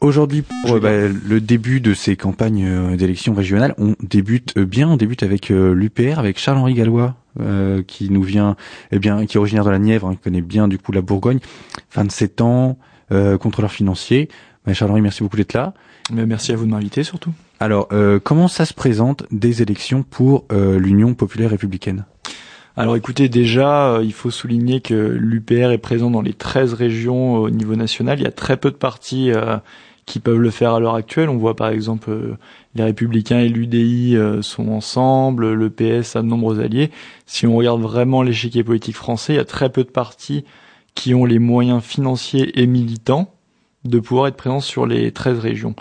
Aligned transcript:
Aujourd'hui, 0.00 0.42
pour 0.64 0.80
bah, 0.80 1.08
le 1.08 1.40
début 1.40 1.80
de 1.80 1.92
ces 1.92 2.16
campagnes 2.16 2.96
d'élections 2.96 3.34
régionales, 3.34 3.74
on 3.76 3.94
débute 4.02 4.58
bien, 4.58 4.88
on 4.88 4.96
débute 4.96 5.22
avec 5.22 5.50
l'UPR, 5.50 6.18
avec 6.18 6.38
Charles-Henri 6.38 6.72
Gallois, 6.72 7.16
qui 7.86 8.08
nous 8.10 8.22
vient, 8.22 8.56
eh 8.92 8.98
bien, 8.98 9.26
qui 9.26 9.36
est 9.36 9.38
originaire 9.38 9.64
de 9.64 9.70
la 9.70 9.78
Nièvre, 9.78 10.08
hein, 10.08 10.14
qui 10.14 10.22
connaît 10.22 10.40
bien 10.40 10.68
du 10.68 10.78
coup 10.78 10.92
la 10.92 11.02
Bourgogne, 11.02 11.38
27 11.92 12.40
ans, 12.40 12.78
contrôleur 13.10 13.72
financier. 13.72 14.30
Bah, 14.66 14.72
Charles-Henri, 14.72 15.02
merci 15.02 15.22
beaucoup 15.22 15.36
d'être 15.36 15.52
là. 15.52 15.74
merci 16.10 16.52
à 16.52 16.56
vous 16.56 16.64
de 16.64 16.70
m'inviter 16.70 17.04
surtout. 17.04 17.32
Alors, 17.60 17.88
comment 18.24 18.48
ça 18.48 18.64
se 18.64 18.72
présente 18.72 19.24
des 19.30 19.60
élections 19.60 20.02
pour 20.02 20.46
l'Union 20.50 21.12
populaire 21.12 21.50
républicaine? 21.50 22.06
Alors 22.76 22.96
écoutez, 22.96 23.28
déjà, 23.28 23.96
euh, 23.96 24.04
il 24.04 24.12
faut 24.12 24.30
souligner 24.30 24.80
que 24.80 24.94
l'UPR 24.94 25.70
est 25.70 25.78
présent 25.78 26.10
dans 26.10 26.22
les 26.22 26.32
13 26.32 26.72
régions 26.72 27.34
au 27.34 27.50
niveau 27.50 27.74
national. 27.74 28.18
Il 28.18 28.22
y 28.22 28.26
a 28.26 28.30
très 28.30 28.56
peu 28.56 28.70
de 28.70 28.76
partis 28.76 29.32
euh, 29.32 29.56
qui 30.06 30.18
peuvent 30.18 30.38
le 30.38 30.50
faire 30.50 30.74
à 30.74 30.80
l'heure 30.80 30.94
actuelle. 30.94 31.28
On 31.28 31.36
voit 31.36 31.56
par 31.56 31.68
exemple 31.68 32.10
euh, 32.10 32.36
les 32.74 32.84
Républicains 32.84 33.40
et 33.40 33.48
l'UDI 33.48 34.16
sont 34.42 34.68
ensemble, 34.68 35.52
le 35.52 35.70
PS 35.70 36.16
a 36.16 36.22
de 36.22 36.26
nombreux 36.26 36.60
alliés. 36.60 36.90
Si 37.26 37.46
on 37.46 37.56
regarde 37.56 37.80
vraiment 37.80 38.22
l'échiquier 38.22 38.62
politique 38.62 38.96
français, 38.96 39.34
il 39.34 39.36
y 39.36 39.40
a 39.40 39.44
très 39.44 39.70
peu 39.70 39.82
de 39.82 39.90
partis 39.90 40.44
qui 40.94 41.14
ont 41.14 41.24
les 41.24 41.38
moyens 41.38 41.82
financiers 41.82 42.60
et 42.60 42.66
militants 42.66 43.34
de 43.84 43.98
pouvoir 43.98 44.28
être 44.28 44.36
présents 44.36 44.60
sur 44.60 44.86
les 44.86 45.10
13 45.10 45.38
régions. 45.40 45.74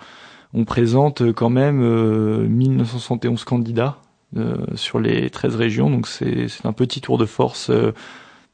On 0.54 0.66
présente 0.66 1.32
quand 1.34 1.52
même 1.52 1.82
1971 2.48 3.44
candidats 3.44 4.00
euh, 4.38 4.58
sur 4.76 5.00
les 5.00 5.32
13 5.32 5.56
régions. 5.56 5.90
Donc 5.90 6.08
c'est 6.08 6.48
un 6.64 6.72
petit 6.72 7.02
tour 7.02 7.18
de 7.18 7.26
force 7.26 7.72
euh, 7.72 7.94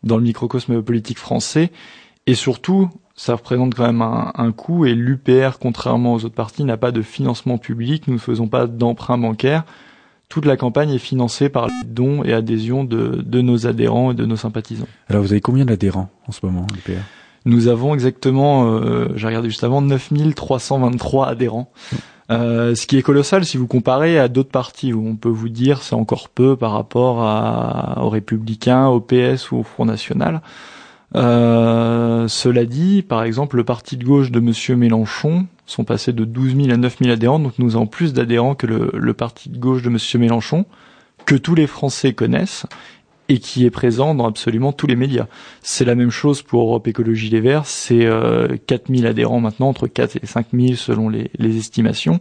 dans 0.03 0.15
le 0.15 0.23
microcosme 0.23 0.81
politique 0.81 1.19
français. 1.19 1.69
Et 2.27 2.33
surtout, 2.33 2.89
ça 3.15 3.35
représente 3.35 3.75
quand 3.75 3.85
même 3.85 4.01
un, 4.01 4.31
un 4.35 4.51
coût 4.51 4.85
et 4.85 4.93
l'UPR, 4.93 5.57
contrairement 5.59 6.13
aux 6.13 6.25
autres 6.25 6.35
partis, 6.35 6.63
n'a 6.63 6.77
pas 6.77 6.91
de 6.91 7.01
financement 7.01 7.57
public. 7.57 8.07
Nous 8.07 8.15
ne 8.15 8.19
faisons 8.19 8.47
pas 8.47 8.67
d'emprunt 8.67 9.17
bancaire. 9.17 9.63
Toute 10.27 10.45
la 10.45 10.57
campagne 10.57 10.91
est 10.91 10.99
financée 10.99 11.49
par 11.49 11.67
les 11.67 11.73
dons 11.85 12.23
et 12.23 12.33
adhésions 12.33 12.83
de, 12.83 13.23
de 13.25 13.41
nos 13.41 13.67
adhérents 13.67 14.11
et 14.11 14.15
de 14.15 14.25
nos 14.25 14.35
sympathisants. 14.35 14.87
Alors 15.07 15.21
vous 15.21 15.31
avez 15.31 15.41
combien 15.41 15.65
d'adhérents 15.65 16.09
en 16.27 16.31
ce 16.31 16.45
moment, 16.45 16.65
l'UPR 16.73 16.99
Nous 17.45 17.67
avons 17.67 17.93
exactement, 17.93 18.67
euh, 18.67 19.09
j'ai 19.15 19.27
regardé 19.27 19.49
juste 19.49 19.63
avant, 19.63 19.81
9323 19.81 21.27
adhérents. 21.27 21.71
Euh, 22.31 22.73
ce 22.73 22.87
qui 22.87 22.97
est 22.97 23.03
colossal 23.03 23.45
si 23.45 23.55
vous 23.57 23.67
comparez 23.67 24.17
à 24.17 24.27
d'autres 24.27 24.49
partis 24.49 24.93
où 24.93 25.07
on 25.07 25.15
peut 25.15 25.29
vous 25.29 25.49
dire 25.49 25.83
c'est 25.83 25.93
encore 25.93 26.29
peu 26.29 26.55
par 26.55 26.71
rapport 26.71 27.21
à, 27.21 28.01
aux 28.03 28.09
Républicains, 28.09 28.87
au 28.87 28.99
PS 28.99 29.51
ou 29.51 29.57
au 29.57 29.63
Front 29.63 29.85
National. 29.85 30.41
Euh, 31.13 32.27
cela 32.27 32.65
dit, 32.65 33.01
par 33.01 33.23
exemple, 33.23 33.57
le 33.57 33.63
parti 33.63 33.97
de 33.97 34.03
gauche 34.03 34.31
de 34.31 34.39
Monsieur 34.39 34.75
Mélenchon 34.75 35.47
sont 35.65 35.83
passés 35.83 36.13
de 36.13 36.25
12 36.25 36.55
000 36.55 36.71
à 36.71 36.77
9 36.77 36.97
000 36.99 37.11
adhérents, 37.11 37.39
donc 37.39 37.53
nous 37.57 37.75
avons 37.75 37.87
plus 37.87 38.13
d'adhérents 38.13 38.55
que 38.55 38.67
le, 38.67 39.13
parti 39.13 39.49
de 39.49 39.57
gauche 39.57 39.81
de 39.81 39.89
Monsieur 39.89 40.19
Mélenchon, 40.19 40.65
que 41.25 41.35
tous 41.35 41.55
les 41.55 41.67
Français 41.67 42.13
connaissent, 42.13 42.65
et 43.29 43.39
qui 43.39 43.65
est 43.65 43.71
présent 43.71 44.13
dans 44.13 44.27
absolument 44.27 44.71
tous 44.71 44.85
les 44.85 44.95
médias. 44.95 45.25
C'est 45.61 45.85
la 45.85 45.95
même 45.95 46.11
chose 46.11 46.43
pour 46.43 46.61
Europe 46.61 46.87
Écologie 46.87 47.29
Les 47.29 47.41
Verts, 47.41 47.65
c'est 47.65 48.05
euh, 48.05 48.55
4000 48.67 49.07
adhérents 49.07 49.39
maintenant, 49.39 49.69
entre 49.69 49.87
4 49.87 50.17
et 50.21 50.25
5000 50.25 50.77
selon 50.77 51.09
les, 51.09 51.31
les, 51.39 51.57
estimations. 51.57 52.19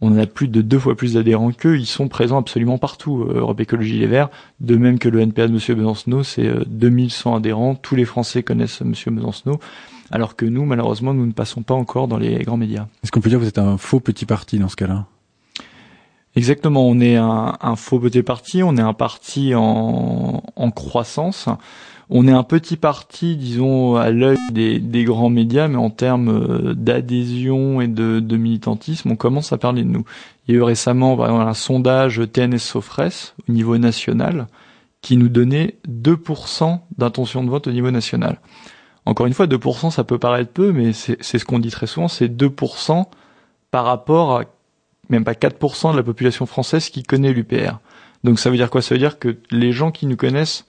On 0.00 0.12
en 0.12 0.18
a 0.18 0.26
plus 0.26 0.48
de 0.48 0.62
deux 0.62 0.78
fois 0.78 0.96
plus 0.96 1.14
d'adhérents 1.14 1.50
qu'eux, 1.50 1.76
ils 1.76 1.86
sont 1.86 2.08
présents 2.08 2.38
absolument 2.38 2.78
partout, 2.78 3.22
euh, 3.28 3.40
Europe 3.40 3.60
Écologie 3.60 3.98
Les 3.98 4.06
Verts, 4.06 4.30
de 4.60 4.76
même 4.76 4.98
que 4.98 5.08
le 5.08 5.20
NPA 5.20 5.48
de 5.48 5.52
M. 5.52 5.76
Besancenot, 5.76 6.22
c'est 6.22 6.46
euh, 6.46 6.64
2100 6.66 7.36
adhérents, 7.36 7.74
tous 7.74 7.96
les 7.96 8.04
Français 8.04 8.42
connaissent 8.42 8.80
M. 8.80 8.94
Besancenot, 9.08 9.58
alors 10.10 10.36
que 10.36 10.46
nous, 10.46 10.64
malheureusement, 10.64 11.14
nous 11.14 11.26
ne 11.26 11.32
passons 11.32 11.62
pas 11.62 11.74
encore 11.74 12.06
dans 12.06 12.16
les 12.16 12.38
grands 12.44 12.56
médias. 12.56 12.86
Est-ce 13.02 13.10
qu'on 13.10 13.20
peut 13.20 13.28
dire 13.28 13.38
que 13.38 13.42
vous 13.42 13.48
êtes 13.48 13.58
un 13.58 13.76
faux 13.76 13.98
petit 13.98 14.24
parti 14.24 14.58
dans 14.58 14.68
ce 14.68 14.76
cas-là? 14.76 15.06
Exactement, 16.36 16.86
on 16.86 17.00
est 17.00 17.16
un, 17.16 17.56
un, 17.60 17.74
faux 17.74 17.98
petit 17.98 18.22
parti, 18.22 18.62
on 18.62 18.76
est 18.76 18.82
un 18.82 18.92
parti 18.92 19.54
en, 19.56 20.44
en, 20.54 20.70
croissance. 20.70 21.48
On 22.10 22.26
est 22.26 22.32
un 22.32 22.42
petit 22.42 22.76
parti, 22.76 23.36
disons, 23.36 23.96
à 23.96 24.10
l'œil 24.10 24.38
des, 24.50 25.04
grands 25.04 25.28
médias, 25.28 25.68
mais 25.68 25.76
en 25.76 25.90
termes 25.90 26.28
euh, 26.30 26.74
d'adhésion 26.74 27.82
et 27.82 27.88
de, 27.88 28.36
militantisme, 28.36 29.10
on 29.10 29.16
commence 29.16 29.52
à 29.52 29.58
parler 29.58 29.82
de 29.82 29.88
nous. 29.88 30.04
Il 30.46 30.54
y 30.54 30.56
a 30.56 30.60
eu 30.60 30.62
récemment 30.62 31.16
par 31.16 31.26
exemple, 31.26 31.46
un 31.46 31.54
sondage 31.54 32.22
TNS 32.32 32.58
Sofres 32.58 33.34
au 33.46 33.52
niveau 33.52 33.76
national 33.76 34.46
qui 35.02 35.16
nous 35.16 35.28
donnait 35.28 35.76
2% 35.88 36.80
d'intention 36.96 37.44
de 37.44 37.50
vote 37.50 37.66
au 37.66 37.72
niveau 37.72 37.90
national. 37.90 38.40
Encore 39.04 39.26
une 39.26 39.34
fois, 39.34 39.46
2% 39.46 39.90
ça 39.90 40.04
peut 40.04 40.18
paraître 40.18 40.50
peu, 40.50 40.72
mais 40.72 40.92
c'est 40.92 41.22
ce 41.22 41.44
qu'on 41.44 41.58
dit 41.58 41.70
très 41.70 41.86
souvent, 41.86 42.08
c'est 42.08 42.28
2% 42.28 43.04
par 43.70 43.84
rapport 43.84 44.40
à 44.40 44.44
même 45.10 45.24
pas 45.24 45.32
4% 45.32 45.92
de 45.92 45.96
la 45.96 46.02
population 46.02 46.46
française 46.46 46.88
qui 46.88 47.02
connaît 47.02 47.32
l'UPR. 47.32 47.78
Donc 48.24 48.38
ça 48.38 48.50
veut 48.50 48.56
dire 48.56 48.70
quoi? 48.70 48.82
Ça 48.82 48.94
veut 48.94 48.98
dire 48.98 49.18
que 49.18 49.38
les 49.50 49.72
gens 49.72 49.90
qui 49.90 50.06
nous 50.06 50.16
connaissent 50.16 50.66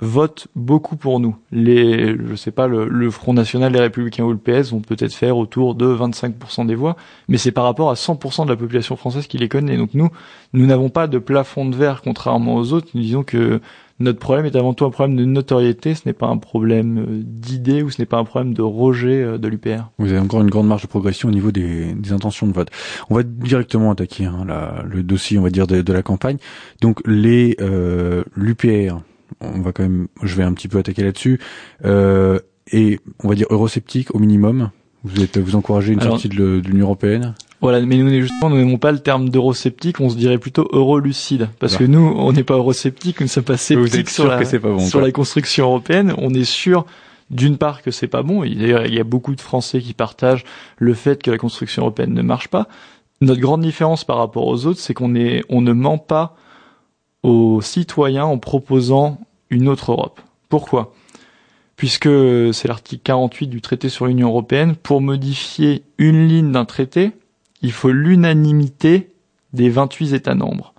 votent 0.00 0.48
beaucoup 0.54 0.96
pour 0.96 1.20
nous. 1.20 1.36
Les, 1.50 2.16
je 2.16 2.34
sais 2.34 2.50
pas, 2.50 2.66
le, 2.66 3.10
Front 3.10 3.32
National, 3.32 3.72
les 3.72 3.80
Républicains 3.80 4.24
ou 4.24 4.32
le 4.32 4.38
PS 4.38 4.70
vont 4.70 4.80
peut-être 4.80 5.14
faire 5.14 5.36
autour 5.36 5.74
de 5.74 5.86
25% 5.86 6.66
des 6.66 6.74
voix, 6.74 6.96
mais 7.28 7.38
c'est 7.38 7.52
par 7.52 7.64
rapport 7.64 7.90
à 7.90 7.94
100% 7.94 8.44
de 8.44 8.50
la 8.50 8.56
population 8.56 8.96
française 8.96 9.26
qui 9.26 9.38
les 9.38 9.48
connaît. 9.48 9.76
Donc 9.76 9.94
nous, 9.94 10.10
nous 10.52 10.66
n'avons 10.66 10.88
pas 10.88 11.06
de 11.06 11.18
plafond 11.18 11.66
de 11.66 11.74
verre 11.74 12.02
contrairement 12.02 12.56
aux 12.56 12.72
autres. 12.72 12.88
Nous 12.94 13.00
disons 13.00 13.22
que 13.22 13.60
notre 14.00 14.20
problème 14.20 14.46
est 14.46 14.54
avant 14.54 14.74
tout 14.74 14.84
un 14.84 14.90
problème 14.90 15.16
de 15.16 15.24
notoriété, 15.24 15.94
ce 15.94 16.02
n'est 16.06 16.12
pas 16.12 16.28
un 16.28 16.36
problème 16.36 16.98
euh, 16.98 17.20
d'idée 17.24 17.82
ou 17.82 17.90
ce 17.90 18.00
n'est 18.00 18.06
pas 18.06 18.18
un 18.18 18.24
problème 18.24 18.54
de 18.54 18.62
rejet 18.62 19.22
euh, 19.22 19.38
de 19.38 19.48
l'UPR. 19.48 19.90
Vous 19.98 20.10
avez 20.10 20.20
encore 20.20 20.40
une 20.40 20.50
grande 20.50 20.68
marge 20.68 20.82
de 20.82 20.86
progression 20.86 21.28
au 21.28 21.32
niveau 21.32 21.50
des, 21.50 21.94
des 21.94 22.12
intentions 22.12 22.46
de 22.46 22.52
vote. 22.52 22.68
On 23.10 23.16
va 23.16 23.24
directement 23.24 23.90
attaquer 23.90 24.26
hein, 24.26 24.44
la, 24.46 24.84
le 24.88 25.02
dossier, 25.02 25.36
on 25.38 25.42
va 25.42 25.50
dire, 25.50 25.66
de, 25.66 25.82
de 25.82 25.92
la 25.92 26.02
campagne. 26.02 26.36
Donc 26.80 27.00
les 27.06 27.56
euh, 27.60 28.22
l'UPR, 28.36 29.00
on 29.40 29.60
va 29.60 29.72
quand 29.72 29.82
même, 29.82 30.08
je 30.22 30.34
vais 30.34 30.42
un 30.42 30.52
petit 30.52 30.68
peu 30.68 30.78
attaquer 30.78 31.02
là-dessus, 31.02 31.40
euh, 31.84 32.38
et 32.72 33.00
on 33.22 33.28
va 33.28 33.34
dire 33.34 33.46
eurosceptique 33.50 34.14
au 34.14 34.18
minimum. 34.18 34.70
Vous 35.04 35.22
êtes, 35.22 35.38
vous 35.38 35.54
encouragez 35.54 35.92
une 35.92 36.00
sortie 36.00 36.28
de 36.28 36.60
l'Union 36.64 36.86
européenne 36.86 37.34
voilà, 37.60 37.80
mais 37.80 37.96
nous, 37.96 38.08
justement, 38.08 38.50
nous 38.50 38.56
n'aimons 38.56 38.78
pas 38.78 38.92
le 38.92 39.00
terme 39.00 39.30
d'eurosceptique, 39.30 40.00
on 40.00 40.10
se 40.10 40.16
dirait 40.16 40.38
plutôt 40.38 40.68
eurolucide. 40.72 41.48
Parce 41.58 41.76
que 41.76 41.84
nous, 41.84 41.98
on 42.16 42.32
n'est 42.32 42.44
pas 42.44 42.54
eurosceptique, 42.54 43.20
nous 43.20 43.24
ne 43.26 43.30
sommes 43.30 43.44
pas 43.44 43.56
sceptiques 43.56 44.10
sur, 44.10 44.28
la, 44.28 44.44
sur 44.78 45.00
la 45.00 45.10
construction 45.10 45.64
européenne. 45.64 46.14
On 46.18 46.32
est 46.34 46.44
sûr, 46.44 46.86
d'une 47.30 47.58
part, 47.58 47.82
que 47.82 47.90
c'est 47.90 48.06
pas 48.06 48.22
bon. 48.22 48.42
D'ailleurs, 48.42 48.86
il 48.86 48.94
y 48.94 49.00
a 49.00 49.04
beaucoup 49.04 49.34
de 49.34 49.40
Français 49.40 49.80
qui 49.80 49.92
partagent 49.92 50.44
le 50.76 50.94
fait 50.94 51.20
que 51.20 51.32
la 51.32 51.38
construction 51.38 51.82
européenne 51.82 52.14
ne 52.14 52.22
marche 52.22 52.46
pas. 52.46 52.68
Notre 53.20 53.40
grande 53.40 53.62
différence 53.62 54.04
par 54.04 54.18
rapport 54.18 54.46
aux 54.46 54.66
autres, 54.66 54.78
c'est 54.78 54.94
qu'on 54.94 55.16
est, 55.16 55.42
on 55.48 55.60
ne 55.60 55.72
ment 55.72 55.98
pas 55.98 56.36
aux 57.24 57.60
citoyens 57.60 58.24
en 58.24 58.38
proposant 58.38 59.18
une 59.50 59.68
autre 59.68 59.92
Europe. 59.92 60.20
Pourquoi? 60.48 60.94
Puisque 61.76 62.08
c'est 62.52 62.68
l'article 62.68 63.02
48 63.04 63.46
du 63.46 63.60
traité 63.60 63.88
sur 63.88 64.06
l'Union 64.06 64.28
européenne, 64.28 64.74
pour 64.74 65.00
modifier 65.00 65.84
une 65.98 66.26
ligne 66.26 66.52
d'un 66.52 66.64
traité, 66.64 67.12
il 67.62 67.72
faut 67.72 67.90
l'unanimité 67.90 69.10
des 69.52 69.70
28 69.70 70.12
États 70.14 70.34
membres. 70.34 70.74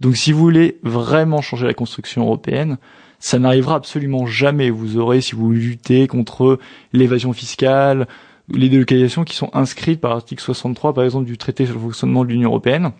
Donc 0.00 0.16
si 0.16 0.32
vous 0.32 0.38
voulez 0.38 0.78
vraiment 0.82 1.40
changer 1.40 1.66
la 1.66 1.74
construction 1.74 2.22
européenne, 2.22 2.78
ça 3.18 3.38
n'arrivera 3.38 3.76
absolument 3.76 4.26
jamais. 4.26 4.70
Vous 4.70 4.98
aurez, 4.98 5.20
si 5.20 5.34
vous 5.34 5.50
luttez 5.50 6.06
contre 6.06 6.58
l'évasion 6.92 7.32
fiscale, 7.32 8.06
les 8.52 8.68
délocalisations 8.68 9.24
qui 9.24 9.34
sont 9.34 9.50
inscrites 9.54 10.00
par 10.00 10.10
l'article 10.10 10.42
63, 10.42 10.92
par 10.92 11.04
exemple, 11.04 11.24
du 11.24 11.38
traité 11.38 11.64
sur 11.64 11.74
le 11.74 11.80
fonctionnement 11.80 12.24
de 12.24 12.28
l'Union 12.28 12.50
européenne, 12.50 12.92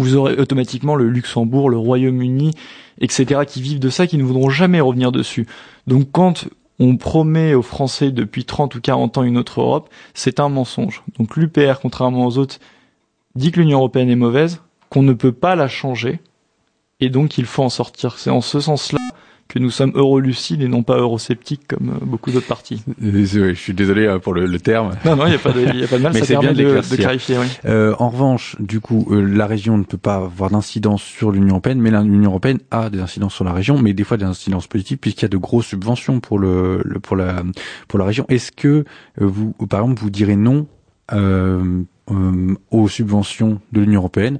vous 0.00 0.16
aurez 0.16 0.34
automatiquement 0.34 0.94
le 0.94 1.08
Luxembourg, 1.08 1.70
le 1.70 1.78
Royaume-Uni, 1.78 2.52
etc., 3.00 3.42
qui 3.46 3.62
vivent 3.62 3.80
de 3.80 3.90
ça, 3.90 4.06
qui 4.06 4.18
ne 4.18 4.24
voudront 4.24 4.50
jamais 4.50 4.80
revenir 4.80 5.12
dessus. 5.12 5.46
Donc 5.86 6.08
quand 6.12 6.48
on 6.78 6.96
promet 6.96 7.54
aux 7.54 7.62
Français 7.62 8.10
depuis 8.10 8.44
30 8.44 8.74
ou 8.74 8.80
40 8.80 9.18
ans 9.18 9.22
une 9.22 9.38
autre 9.38 9.60
Europe, 9.60 9.88
c'est 10.14 10.40
un 10.40 10.48
mensonge. 10.48 11.02
Donc 11.18 11.36
l'UPR, 11.36 11.80
contrairement 11.80 12.26
aux 12.26 12.38
autres, 12.38 12.58
dit 13.34 13.52
que 13.52 13.60
l'Union 13.60 13.78
européenne 13.78 14.10
est 14.10 14.16
mauvaise, 14.16 14.60
qu'on 14.88 15.02
ne 15.02 15.12
peut 15.12 15.32
pas 15.32 15.54
la 15.54 15.68
changer, 15.68 16.20
et 17.00 17.08
donc 17.08 17.38
il 17.38 17.46
faut 17.46 17.62
en 17.62 17.70
sortir. 17.70 18.18
C'est 18.18 18.30
en 18.30 18.40
ce 18.40 18.60
sens-là 18.60 19.00
que 19.52 19.58
nous 19.58 19.70
sommes 19.70 19.92
eurolucides 19.94 20.62
et 20.62 20.68
non 20.68 20.82
pas 20.82 20.96
eurosceptiques 20.96 21.68
comme 21.68 21.90
euh, 21.90 22.04
beaucoup 22.06 22.30
d'autres 22.30 22.46
partis. 22.46 22.82
Euh, 23.02 23.26
je 23.26 23.52
suis 23.52 23.74
désolé 23.74 24.06
euh, 24.06 24.18
pour 24.18 24.32
le, 24.32 24.46
le 24.46 24.58
terme. 24.58 24.92
Non, 25.04 25.16
non, 25.16 25.26
il 25.26 25.30
n'y 25.30 25.34
a, 25.34 25.38
pas 25.38 25.52
de, 25.52 25.60
y 25.60 25.84
a 25.84 25.86
pas 25.86 25.98
de 25.98 26.02
mal, 26.02 26.14
ça 26.14 26.24
permet 26.24 26.54
de, 26.54 26.64
de, 26.64 26.96
clarifier. 26.96 27.36
Oui. 27.36 27.46
Euh, 27.66 27.94
en 27.98 28.08
revanche, 28.08 28.56
du 28.60 28.80
coup, 28.80 29.06
la 29.10 29.46
région 29.46 29.76
ne 29.76 29.82
peut 29.82 29.98
pas 29.98 30.14
avoir 30.14 30.48
d'incidence 30.48 31.02
sur 31.02 31.32
l'Union 31.32 31.50
européenne, 31.50 31.80
mais 31.80 31.90
l'Union 31.90 32.30
européenne 32.30 32.60
a 32.70 32.88
des 32.88 33.00
incidences 33.00 33.34
sur 33.34 33.44
la 33.44 33.52
région, 33.52 33.78
mais 33.78 33.92
des 33.92 34.04
fois 34.04 34.16
des 34.16 34.24
incidences 34.24 34.68
politiques 34.68 35.00
puisqu'il 35.02 35.22
y 35.22 35.26
a 35.26 35.28
de 35.28 35.36
grosses 35.36 35.66
subventions 35.66 36.20
pour 36.20 36.38
le, 36.38 36.80
le 36.84 36.98
pour 36.98 37.16
la 37.16 37.42
pour 37.88 37.98
la 37.98 38.06
région. 38.06 38.24
Est-ce 38.28 38.52
que 38.52 38.84
vous, 39.18 39.52
par 39.68 39.80
exemple, 39.80 40.00
vous 40.00 40.10
direz 40.10 40.36
non 40.36 40.66
euh, 41.12 41.84
aux 42.70 42.88
subventions 42.88 43.60
de 43.72 43.80
l'Union 43.80 44.00
européenne 44.00 44.38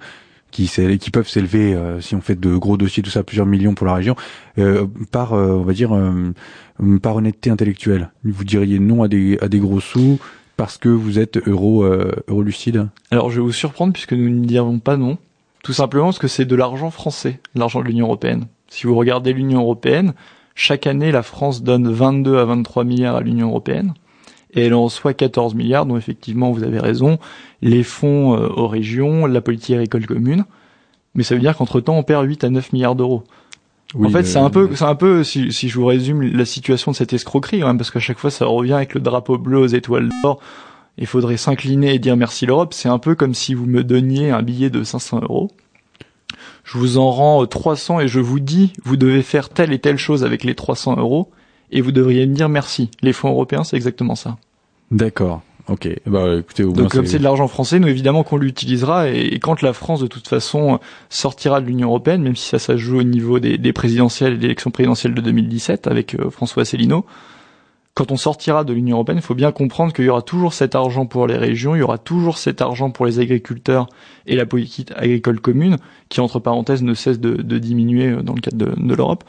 qui, 0.53 0.69
qui 0.99 1.11
peuvent 1.11 1.29
s'élever, 1.29 1.75
euh, 1.75 2.01
si 2.01 2.15
on 2.15 2.21
fait 2.21 2.39
de 2.39 2.55
gros 2.55 2.77
dossiers, 2.77 3.03
tout 3.03 3.11
ça, 3.11 3.25
plusieurs 3.25 3.47
millions 3.47 3.75
pour 3.75 3.87
la 3.87 3.95
région, 3.95 4.15
euh, 4.59 4.87
par, 5.11 5.33
euh, 5.33 5.55
on 5.55 5.63
va 5.63 5.73
dire, 5.73 5.91
par 7.03 7.17
honnêteté 7.17 7.51
intellectuelle. 7.51 8.13
Vous 8.23 8.45
diriez 8.45 8.79
non 8.79 9.03
à 9.03 9.09
des, 9.09 9.39
à 9.41 9.49
des 9.49 9.59
gros 9.59 9.81
sous, 9.81 10.21
parce 10.57 10.79
que 10.79 10.89
vous 10.89 11.19
êtes 11.19 11.39
euro, 11.49 11.83
euh, 11.85 12.13
euro 12.29 12.43
lucide? 12.43 12.89
Alors 13.11 13.31
je 13.31 13.37
vais 13.37 13.43
vous 13.43 13.53
surprendre 13.53 13.93
puisque 13.93 14.13
nous 14.13 14.29
ne 14.29 14.45
dirons 14.45 14.79
pas 14.79 14.97
non. 14.97 15.19
Tout 15.65 15.73
simplement 15.73 16.07
parce 16.07 16.19
que 16.19 16.29
c'est 16.29 16.45
de 16.45 16.57
l'argent 16.57 16.91
français, 16.91 17.41
l'argent 17.55 17.81
de 17.81 17.87
l'Union 17.87 18.07
européenne. 18.07 18.47
Si 18.69 18.87
vous 18.87 18.95
regardez 18.95 19.33
l'Union 19.33 19.61
européenne, 19.61 20.13
chaque 20.55 20.87
année 20.87 21.13
la 21.13 21.23
France 21.23 21.63
donne 21.63 21.91
22 21.91 22.39
à 22.39 22.45
23 22.45 22.85
milliards 22.85 23.17
à 23.17 23.21
l'Union 23.21 23.49
européenne 23.49 23.95
et 24.53 24.67
elle 24.67 24.75
en 24.75 24.85
reçoit 24.85 25.15
14 25.15 25.55
milliards, 25.55 25.87
dont 25.87 25.97
effectivement 25.97 26.51
vous 26.51 26.63
avez 26.63 26.79
raison, 26.79 27.19
les 27.63 27.83
fonds 27.83 28.37
euh, 28.37 28.49
aux 28.49 28.69
régions, 28.69 29.27
la 29.27 29.41
politique 29.41 29.75
agricole 29.75 30.07
commune. 30.07 30.45
Mais 31.15 31.23
ça 31.23 31.35
veut 31.35 31.41
dire 31.41 31.57
qu'entre 31.57 31.81
temps 31.81 31.97
on 31.97 32.03
perd 32.03 32.27
8 32.27 32.45
à 32.45 32.51
9 32.51 32.73
milliards 32.73 32.95
d'euros 32.95 33.25
en 34.01 34.09
fait, 34.09 34.25
c'est 34.25 34.39
un 34.39 34.51
peu, 34.51 34.71
c'est 34.75 34.85
un 34.85 34.95
peu, 34.95 35.23
si, 35.23 35.53
si 35.53 35.69
je 35.69 35.79
vous 35.79 35.87
résume 35.87 36.23
la 36.23 36.45
situation 36.45 36.93
de 36.93 36.97
cette 36.97 37.13
escroquerie, 37.13 37.63
hein, 37.63 37.77
parce 37.77 37.91
qu'à 37.91 38.01
chaque 38.01 38.19
fois, 38.19 38.31
ça 38.31 38.47
revient 38.47 38.73
avec 38.73 38.95
le 38.95 39.01
drapeau 39.01 39.39
bleu 39.39 39.59
aux 39.59 39.67
étoiles 39.67 40.09
d'or. 40.23 40.41
Il 40.99 41.07
faudrait 41.07 41.37
s'incliner 41.37 41.95
et 41.95 41.99
dire 41.99 42.17
merci 42.17 42.47
l'Europe. 42.47 42.75
C'est 42.75 42.89
un 42.89 42.99
peu 42.99 43.15
comme 43.15 43.35
si 43.35 43.55
vous 43.55 43.67
me 43.67 43.83
donniez 43.83 44.31
un 44.31 44.43
billet 44.43 44.71
de 44.71 44.83
500 44.83 45.21
euros. 45.23 45.51
Je 46.65 46.79
vous 46.79 46.97
en 46.99 47.11
rends 47.11 47.47
300 47.47 48.01
et 48.01 48.09
je 48.09 48.21
vous 48.21 48.41
dis, 48.41 48.73
vous 48.85 48.97
devez 48.97 49.23
faire 49.23 49.49
telle 49.49 49.73
et 49.73 49.79
telle 49.79 49.97
chose 49.97 50.25
avec 50.25 50.45
les 50.45 50.55
300 50.55 50.97
euros 50.97 51.31
et 51.73 51.81
vous 51.81 51.93
devriez 51.93 52.27
me 52.27 52.35
dire 52.35 52.49
merci. 52.49 52.91
Les 53.03 53.13
fonds 53.13 53.31
européens, 53.31 53.65
c'est 53.65 53.77
exactement 53.77 54.15
ça. 54.15 54.37
D'accord. 54.91 55.43
Ok. 55.69 55.89
Bah, 56.07 56.37
écoutez, 56.39 56.65
au 56.65 56.73
Donc 56.73 56.91
comme 56.91 57.07
c'est 57.07 57.19
de 57.19 57.23
l'argent 57.23 57.47
français, 57.47 57.79
nous 57.79 57.89
évidemment 57.89 58.25
qu'on 58.25 58.37
l'utilisera 58.37 59.09
et, 59.09 59.39
quand 59.39 59.63
la 59.63 59.73
France 59.73 60.01
de 60.01 60.07
toute 60.07 60.27
façon 60.27 60.81
sortira 61.09 61.61
de 61.61 61.67
l'Union 61.67 61.89
européenne, 61.89 62.23
même 62.23 62.37
si 62.37 62.49
ça 62.49 62.59
ça 62.59 62.77
joue 62.77 62.99
au 62.99 63.05
niveau 63.05 63.39
des, 63.39 63.59
des 63.59 63.73
présidentielles 63.73 64.35
et 64.35 64.37
des 64.39 64.47
élections 64.47 64.71
présidentielles 64.71 65.15
de 65.15 65.21
2017 65.21 65.87
avec 65.87 66.15
euh, 66.15 66.31
François 66.31 66.63
Asselineau, 66.63 67.07
quand 67.95 68.11
on 68.11 68.17
sortira 68.17 68.65
de 68.65 68.73
l'Union 68.73 68.97
européenne, 68.97 69.19
il 69.19 69.23
faut 69.23 69.35
bien 69.35 69.53
comprendre 69.53 69.93
qu'il 69.93 70.07
y 70.07 70.09
aura 70.09 70.23
toujours 70.23 70.55
cet 70.55 70.75
argent 70.75 71.05
pour 71.05 71.27
les 71.27 71.37
régions, 71.37 71.75
il 71.75 71.81
y 71.81 71.83
aura 71.83 71.99
toujours 71.99 72.39
cet 72.39 72.63
argent 72.63 72.91
pour 72.91 73.05
les 73.05 73.19
agriculteurs 73.19 73.87
et 74.27 74.35
la 74.35 74.47
politique 74.47 74.91
agricole 74.97 75.41
commune, 75.41 75.77
qui 76.09 76.21
entre 76.21 76.39
parenthèses 76.39 76.83
ne 76.83 76.95
cesse 76.95 77.21
de, 77.21 77.59
diminuer 77.59 78.09
euh, 78.09 78.23
dans 78.23 78.35
le 78.35 78.41
cadre 78.41 78.57
de, 78.57 78.95
l'Europe. 78.95 79.25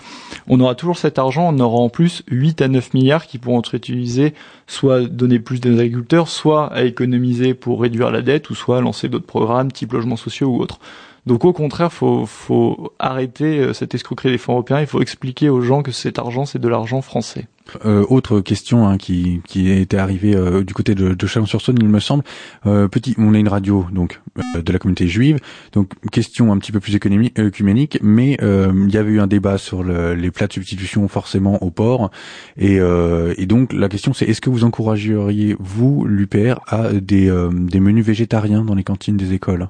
On 0.48 0.62
aura 0.62 0.75
toujours 0.75 0.98
cet 0.98 1.19
argent, 1.19 1.54
on 1.54 1.60
aura 1.60 1.77
en 1.77 1.89
plus 1.89 2.24
8 2.30 2.62
à 2.62 2.69
9 2.69 2.94
milliards 2.94 3.27
qui 3.27 3.38
pourront 3.38 3.60
être 3.60 3.75
utilisés 3.75 4.33
soit 4.66 5.01
donner 5.01 5.39
plus 5.39 5.59
aux 5.66 5.80
agriculteurs, 5.80 6.30
soit 6.30 6.71
à 6.71 6.83
économiser 6.83 7.54
pour 7.54 7.81
réduire 7.81 8.12
la 8.12 8.21
dette, 8.21 8.50
ou 8.50 8.56
soit 8.56 8.77
à 8.77 8.81
lancer 8.81 9.09
d'autres 9.09 9.25
programmes, 9.25 9.74
type 9.74 9.92
logements 9.92 10.16
sociaux 10.16 10.48
ou 10.48 10.62
autres. 10.62 10.80
Donc 11.25 11.46
au 11.46 11.54
contraire, 11.54 11.92
faut 11.94 12.25
faut 12.25 12.94
arrêter 13.00 13.60
euh, 13.60 13.74
cette 13.74 13.96
escroquerie 13.96 14.31
des 14.31 14.38
fonds 14.38 14.54
européens. 14.54 14.81
Il 14.81 14.88
faut 14.88 15.02
expliquer 15.02 15.50
aux 15.50 15.62
gens 15.62 15.81
que 15.81 15.92
cet 15.92 16.20
argent 16.20 16.46
c'est 16.46 16.60
de 16.60 16.68
l'argent 16.68 17.02
français. 17.02 17.48
Euh, 17.86 18.06
autre 18.10 18.42
question 18.42 18.88
hein, 18.88 18.98
qui 18.98 19.42
qui 19.48 19.70
était 19.70 19.98
arrivée 19.98 20.36
euh, 20.36 20.64
du 20.64 20.74
côté 20.74 20.96
de, 20.96 21.14
de 21.14 21.28
Chalon-sur-Saône, 21.28 21.78
il 21.80 21.88
me 21.88 22.00
semble. 22.00 22.24
Euh, 22.66 22.90
petit, 22.90 23.16
on 23.18 23.34
a 23.34 23.38
une 23.38 23.48
radio 23.48 23.86
donc 23.92 24.20
euh, 24.38 24.62
de 24.62 24.74
la 24.74 24.80
communauté 24.80 25.08
juive, 25.08 25.40
donc 25.72 25.92
question 26.12 26.52
un 26.52 26.58
petit 26.58 26.74
peu 26.74 26.81
plus 26.81 26.96
économique, 26.96 27.40
œcuménique, 27.40 28.00
mais 28.02 28.38
il 28.42 28.94
y 28.94 28.98
avait 28.98 29.12
eu 29.12 29.22
un 29.22 29.28
débat 29.28 29.58
sur 29.58 29.84
le, 29.84 30.14
les 30.14 30.30
plats 30.30 30.48
de 30.48 30.54
substitution 30.54 31.08
forcément 31.08 31.64
au 31.64 31.72
port, 31.72 32.12
et, 32.58 32.76
et 32.76 33.46
donc 33.46 33.72
la 33.72 33.88
question 33.90 34.14
c'est 34.14 34.26
est-ce 34.26 34.42
que 34.42 34.50
vous 34.50 34.64
encourageriez 34.64 35.56
vous 35.60 36.06
l'UPR 36.06 36.60
à 36.68 36.92
des 36.92 37.31
des 37.52 37.80
menus 37.80 38.06
végétariens 38.06 38.66
dans 38.66 38.76
les 38.76 38.84
cantines 38.84 39.18
des 39.18 39.34
écoles? 39.34 39.69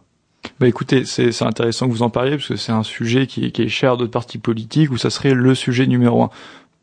Bah 0.60 0.68
écoutez, 0.68 1.04
c'est 1.06 1.42
intéressant 1.42 1.88
que 1.88 1.92
vous 1.92 2.04
en 2.04 2.10
parliez 2.10 2.32
parce 2.38 2.48
que 2.48 2.56
c'est 2.56 2.72
un 2.72 2.84
sujet 2.84 3.28
qui, 3.28 3.46
est 3.46 3.68
cher 3.70 3.94
à 3.94 3.98
d'autres 3.98 4.12
partis 4.12 4.38
politiques 4.38 4.92
où 4.92 4.98
ça 4.98 5.10
serait 5.10 5.34
le 5.34 5.56
sujet 5.56 5.88
numéro 5.88 6.24
un 6.24 6.30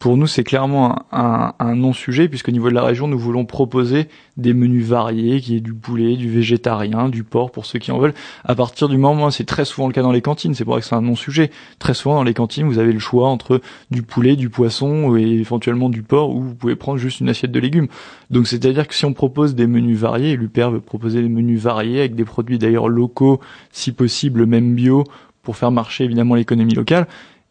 pour 0.01 0.17
nous, 0.17 0.27
c'est 0.27 0.45
clairement 0.45 1.05
un, 1.13 1.75
non-sujet, 1.75 2.27
puisqu'au 2.27 2.53
niveau 2.53 2.71
de 2.71 2.75
la 2.75 2.83
région, 2.83 3.07
nous 3.07 3.19
voulons 3.19 3.45
proposer 3.45 4.09
des 4.39 4.55
menus 4.55 4.87
variés, 4.87 5.43
qui 5.43 5.57
est 5.57 5.61
du 5.61 5.75
poulet, 5.75 6.17
du 6.17 6.31
végétarien, 6.31 7.11
du 7.11 7.23
porc, 7.23 7.53
pour 7.53 7.67
ceux 7.67 7.79
qui 7.79 7.93
en 7.93 7.99
veulent. 7.99 8.15
À 8.45 8.55
partir 8.55 8.89
du 8.89 8.97
moment, 8.97 9.31
c'est 9.31 9.45
très 9.45 9.67
souvent 9.67 9.89
le 9.89 9.93
cas 9.93 10.01
dans 10.01 10.11
les 10.11 10.23
cantines, 10.23 10.55
c'est 10.55 10.65
pour 10.65 10.73
ça 10.73 10.81
que 10.81 10.87
c'est 10.87 10.95
un 10.95 11.03
non-sujet. 11.03 11.51
Très 11.79 11.93
souvent, 11.93 12.15
dans 12.15 12.23
les 12.23 12.33
cantines, 12.33 12.67
vous 12.67 12.79
avez 12.79 12.95
le 12.95 12.99
choix 12.99 13.29
entre 13.29 13.61
du 13.91 14.01
poulet, 14.01 14.37
du 14.37 14.49
poisson, 14.49 15.19
et 15.19 15.23
éventuellement 15.23 15.91
du 15.91 16.03
porc, 16.03 16.35
ou 16.35 16.41
vous 16.41 16.55
pouvez 16.55 16.77
prendre 16.77 16.97
juste 16.97 17.21
une 17.21 17.29
assiette 17.29 17.53
de 17.53 17.61
légumes. 17.61 17.89
Donc, 18.31 18.47
c'est-à-dire 18.47 18.89
que 18.89 18.95
si 18.95 19.05
on 19.05 19.13
propose 19.13 19.55
des 19.55 19.67
menus 19.67 19.99
variés, 19.99 20.35
l'UPR 20.35 20.71
veut 20.71 20.81
proposer 20.81 21.21
des 21.21 21.29
menus 21.29 21.61
variés, 21.61 22.01
avec 22.01 22.15
des 22.15 22.25
produits 22.25 22.59
d'ailleurs 22.59 22.89
locaux, 22.89 23.39
si 23.71 23.93
possible, 23.93 24.47
même 24.47 24.75
bio, 24.75 25.05
pour 25.43 25.59
faire 25.59 25.71
marcher 25.71 26.05
évidemment 26.05 26.37
l'économie 26.37 26.75
locale, 26.75 27.07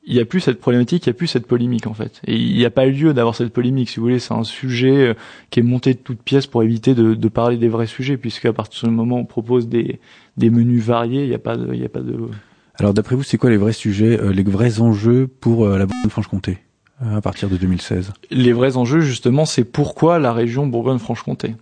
il 0.09 0.15
n'y 0.15 0.21
a 0.21 0.25
plus 0.25 0.39
cette 0.39 0.59
problématique, 0.59 1.06
il 1.06 1.09
n'y 1.09 1.11
a 1.11 1.13
plus 1.13 1.27
cette 1.27 1.45
polémique 1.45 1.85
en 1.85 1.94
fait. 1.94 2.19
Et 2.25 2.35
il 2.35 2.57
n'y 2.57 2.65
a 2.65 2.71
pas 2.71 2.88
lieu 2.88 3.13
d'avoir 3.13 3.35
cette 3.35 3.53
polémique, 3.53 3.89
si 3.89 3.97
vous 3.97 4.01
voulez, 4.01 4.17
c'est 4.17 4.33
un 4.33 4.44
sujet 4.44 5.09
euh, 5.09 5.13
qui 5.51 5.59
est 5.59 5.63
monté 5.63 5.94
de 5.94 6.00
toutes 6.00 6.23
pièces 6.23 6.47
pour 6.47 6.63
éviter 6.63 6.95
de, 6.95 7.13
de 7.13 7.27
parler 7.27 7.57
des 7.57 7.67
vrais 7.67 7.85
sujets, 7.85 8.17
puisque 8.17 8.45
à 8.45 8.53
partir 8.53 8.89
du 8.89 8.95
moment 8.95 9.17
où 9.17 9.19
on 9.19 9.25
propose 9.25 9.69
des, 9.69 10.00
des 10.35 10.50
menus 10.50 10.83
variés, 10.83 11.23
il 11.23 11.29
n'y 11.29 11.35
a 11.35 11.39
pas 11.39 11.56
de, 11.56 11.75
y 11.75 11.85
a 11.85 11.89
pas 11.89 12.01
de. 12.01 12.17
Alors 12.79 12.95
d'après 12.95 13.15
vous, 13.15 13.21
c'est 13.21 13.38
quoi 13.38 13.51
les 13.51 13.57
vrais 13.57 13.71
sujets, 13.71 14.19
euh, 14.19 14.31
les 14.31 14.41
vrais 14.41 14.81
enjeux 14.81 15.27
pour 15.27 15.65
euh, 15.65 15.77
la 15.77 15.85
Bourgogne-Franche-Comté 15.85 16.57
à 17.01 17.21
partir 17.21 17.47
de 17.47 17.55
2016 17.55 18.12
Les 18.31 18.51
vrais 18.51 18.75
enjeux, 18.75 19.00
justement, 19.00 19.45
c'est 19.45 19.63
pourquoi 19.63 20.19
la 20.19 20.33
région 20.33 20.67
Bourgogne-Franche-Comté? 20.67 21.55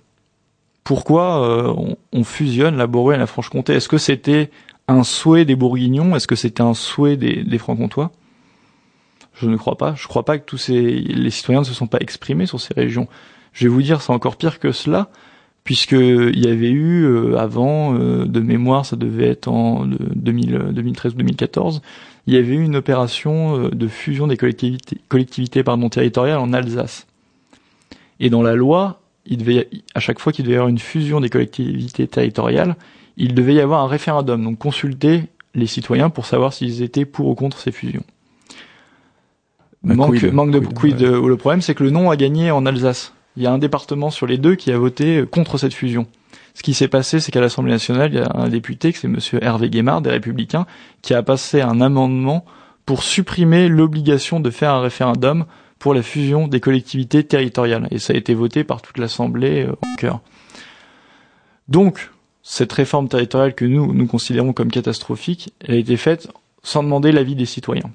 Pourquoi 0.83 1.75
on, 1.77 1.95
on, 2.11 2.23
fusionne 2.23 2.75
la 2.75 2.87
Bourgogne 2.87 3.17
et 3.17 3.19
la 3.19 3.27
Franche-Comté? 3.27 3.73
Est-ce 3.73 3.87
que 3.87 3.99
c'était 3.99 4.49
un 4.87 5.03
souhait 5.03 5.45
des 5.45 5.55
Bourguignons? 5.55 6.15
Est-ce 6.15 6.25
que 6.25 6.35
c'était 6.35 6.63
un 6.63 6.73
souhait 6.73 7.17
des, 7.17 7.43
des 7.43 7.57
Francs-Comtois? 7.59 8.11
Je 9.39 9.47
ne 9.47 9.57
crois 9.57 9.77
pas. 9.77 9.93
Je 9.95 10.07
crois 10.07 10.23
pas 10.23 10.37
que 10.37 10.45
tous 10.45 10.57
ces, 10.57 10.81
les 10.81 11.29
citoyens 11.29 11.61
ne 11.61 11.65
se 11.65 11.73
sont 11.73 11.87
pas 11.87 11.99
exprimés 11.99 12.45
sur 12.45 12.59
ces 12.59 12.73
régions. 12.73 13.07
Je 13.53 13.65
vais 13.65 13.69
vous 13.69 13.81
dire, 13.81 14.01
c'est 14.01 14.13
encore 14.13 14.35
pire 14.35 14.59
que 14.59 14.71
cela, 14.71 15.09
puisque 15.63 15.91
il 15.91 16.39
y 16.39 16.47
avait 16.47 16.69
eu 16.69 17.03
euh, 17.03 17.37
avant 17.37 17.93
euh, 17.95 18.25
de 18.25 18.39
mémoire, 18.39 18.85
ça 18.85 18.95
devait 18.95 19.27
être 19.27 19.47
en 19.47 19.85
2013 19.85 21.13
ou 21.13 21.17
2014, 21.17 21.81
il 22.25 22.33
y 22.33 22.37
avait 22.37 22.55
eu 22.55 22.63
une 22.63 22.75
opération 22.75 23.59
euh, 23.59 23.69
de 23.69 23.87
fusion 23.87 24.27
des 24.27 24.37
collectivités, 24.37 24.97
collectivités 25.07 25.63
pardon, 25.63 25.89
territoriales 25.89 26.39
en 26.39 26.53
Alsace. 26.53 27.07
Et 28.19 28.29
dans 28.29 28.41
la 28.41 28.55
loi, 28.55 29.01
à 29.93 29.99
chaque 29.99 30.19
fois 30.19 30.31
qu'il 30.31 30.45
devait 30.45 30.55
y 30.55 30.57
avoir 30.57 30.69
une 30.69 30.79
fusion 30.79 31.19
des 31.19 31.29
collectivités 31.29 32.07
territoriales, 32.07 32.75
il 33.17 33.33
devait 33.33 33.55
y 33.55 33.59
avoir 33.59 33.83
un 33.83 33.87
référendum, 33.87 34.43
donc 34.43 34.57
consulter 34.57 35.23
les 35.53 35.67
citoyens 35.67 36.09
pour 36.09 36.25
savoir 36.25 36.53
s'ils 36.53 36.81
étaient 36.81 37.05
pour 37.05 37.27
ou 37.27 37.35
contre 37.35 37.59
ces 37.59 37.71
fusions. 37.71 38.03
Manque, 39.83 40.23
manque 40.23 40.51
de 40.51 40.59
quid. 40.59 40.99
Le 40.99 41.35
problème, 41.37 41.61
c'est 41.61 41.75
que 41.75 41.83
le 41.83 41.91
non 41.91 42.09
a 42.09 42.15
gagné 42.15 42.51
en 42.51 42.65
Alsace. 42.65 43.13
Il 43.35 43.43
y 43.43 43.47
a 43.47 43.51
un 43.51 43.59
département 43.59 44.09
sur 44.09 44.25
les 44.25 44.37
deux 44.37 44.55
qui 44.55 44.71
a 44.71 44.77
voté 44.77 45.23
contre 45.29 45.57
cette 45.57 45.73
fusion. 45.73 46.07
Ce 46.55 46.63
qui 46.63 46.73
s'est 46.73 46.87
passé, 46.87 47.19
c'est 47.19 47.31
qu'à 47.31 47.39
l'Assemblée 47.39 47.71
nationale, 47.71 48.11
il 48.11 48.17
y 48.17 48.21
a 48.21 48.31
un 48.33 48.49
député, 48.49 48.91
c'est 48.91 49.07
Monsieur 49.07 49.43
Hervé 49.43 49.69
Guémard, 49.69 50.01
des 50.01 50.09
Républicains, 50.09 50.65
qui 51.03 51.13
a 51.13 51.21
passé 51.21 51.61
un 51.61 51.81
amendement 51.81 52.45
pour 52.87 53.03
supprimer 53.03 53.69
l'obligation 53.69 54.39
de 54.39 54.49
faire 54.49 54.73
un 54.73 54.81
référendum 54.81 55.45
pour 55.77 55.93
la 55.93 56.01
fusion 56.01 56.47
des 56.47 56.59
collectivités 56.59 57.23
territoriales. 57.23 57.87
Et 57.91 57.99
ça 57.99 58.13
a 58.13 58.15
été 58.15 58.33
voté 58.33 58.63
par 58.63 58.81
toute 58.81 58.97
l'Assemblée 58.97 59.67
euh, 59.67 59.73
en 59.85 59.95
cœur. 59.97 60.21
Donc, 61.67 62.09
cette 62.41 62.73
réforme 62.73 63.07
territoriale 63.07 63.53
que 63.53 63.65
nous, 63.65 63.93
nous 63.93 64.07
considérons 64.07 64.53
comme 64.53 64.71
catastrophique, 64.71 65.53
elle 65.59 65.75
a 65.75 65.77
été 65.77 65.97
faite 65.97 66.27
sans 66.63 66.81
demander 66.81 67.11
l'avis 67.11 67.35
des 67.35 67.45
citoyens. 67.45 67.91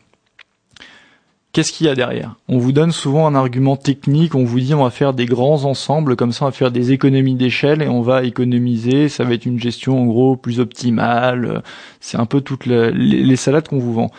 Qu'est-ce 1.53 1.71
qu'il 1.71 1.87
y 1.87 1.91
a 1.91 1.95
derrière? 1.95 2.37
On 2.49 2.57
vous 2.57 2.73
donne 2.73 2.93
souvent 2.93 3.27
un 3.27 3.35
argument 3.35 3.77
technique, 3.77 4.35
on 4.35 4.43
vous 4.43 4.59
dit 4.59 4.73
on 4.73 4.85
va 4.85 4.91
faire 4.91 5.13
des 5.13 5.27
grands 5.27 5.65
ensembles, 5.65 6.17
comme 6.17 6.33
ça 6.33 6.47
on 6.47 6.49
va 6.49 6.53
faire 6.53 6.71
des 6.71 6.93
économies 6.93 7.35
d'échelle 7.35 7.83
et 7.83 7.89
on 7.89 8.01
va 8.01 8.25
économiser, 8.25 9.11
ça 9.11 9.25
va 9.25 9.35
être 9.35 9.45
une 9.45 9.61
gestion 9.61 10.01
en 10.01 10.07
gros 10.07 10.35
plus 10.35 10.61
optimale, 10.61 11.63
c'est 12.01 12.17
un 12.17 12.25
peu 12.25 12.41
toutes 12.41 12.65
les, 12.65 13.37
salades 13.37 13.69
qu'on 13.69 13.79
vous 13.79 13.93
vend. 13.93 14.11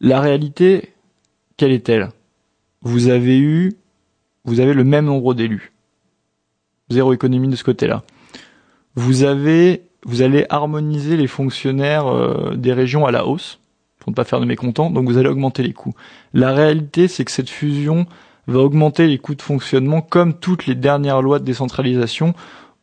La 0.00 0.20
réalité, 0.20 0.92
quelle 1.56 1.70
est-elle? 1.70 2.08
Vous 2.82 3.06
avez 3.06 3.38
eu, 3.38 3.74
vous 4.44 4.58
avez 4.58 4.74
le 4.74 4.82
même 4.82 5.04
nombre 5.04 5.34
d'élus. 5.34 5.72
Zéro 6.88 7.12
économie 7.12 7.46
de 7.46 7.54
ce 7.54 7.62
côté-là. 7.62 8.02
Vous 8.96 9.22
avez, 9.22 9.82
vous 10.04 10.22
allez 10.22 10.44
harmoniser 10.48 11.16
les 11.16 11.28
fonctionnaires 11.28 12.08
euh, 12.08 12.56
des 12.56 12.72
régions 12.72 13.06
à 13.06 13.12
la 13.12 13.26
hausse 13.26 13.60
pour 14.00 14.10
ne 14.10 14.14
pas 14.14 14.24
faire 14.24 14.40
de 14.40 14.46
mécontents, 14.46 14.90
donc 14.90 15.06
vous 15.06 15.18
allez 15.18 15.28
augmenter 15.28 15.62
les 15.62 15.72
coûts. 15.72 15.94
La 16.34 16.52
réalité, 16.52 17.06
c'est 17.06 17.24
que 17.24 17.30
cette 17.30 17.50
fusion 17.50 18.06
va 18.46 18.58
augmenter 18.58 19.06
les 19.06 19.18
coûts 19.18 19.34
de 19.34 19.42
fonctionnement 19.42 20.00
comme 20.00 20.34
toutes 20.34 20.66
les 20.66 20.74
dernières 20.74 21.22
lois 21.22 21.38
de 21.38 21.44
décentralisation. 21.44 22.34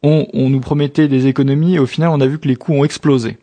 On, 0.04 0.28
on 0.34 0.50
nous 0.50 0.62
promettait 0.62 1.08
des 1.08 1.28
économies 1.28 1.76
et 1.76 1.80
au 1.80 1.88
final, 1.88 2.10
on 2.10 2.22
a 2.22 2.28
vu 2.28 2.40
que 2.40 2.48
les 2.48 2.56
coûts 2.56 2.74
ont 2.74 2.86
explosé. 2.86 3.38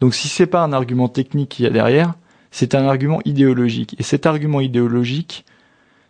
Donc 0.00 0.14
si 0.14 0.28
c'est 0.28 0.46
pas 0.46 0.62
un 0.62 0.72
argument 0.72 1.08
technique 1.08 1.50
qu'il 1.50 1.64
y 1.64 1.68
a 1.68 1.70
derrière, 1.70 2.14
c'est 2.50 2.74
un 2.74 2.86
argument 2.86 3.20
idéologique. 3.24 3.94
Et 3.98 4.02
cet 4.02 4.26
argument 4.26 4.60
idéologique, 4.60 5.44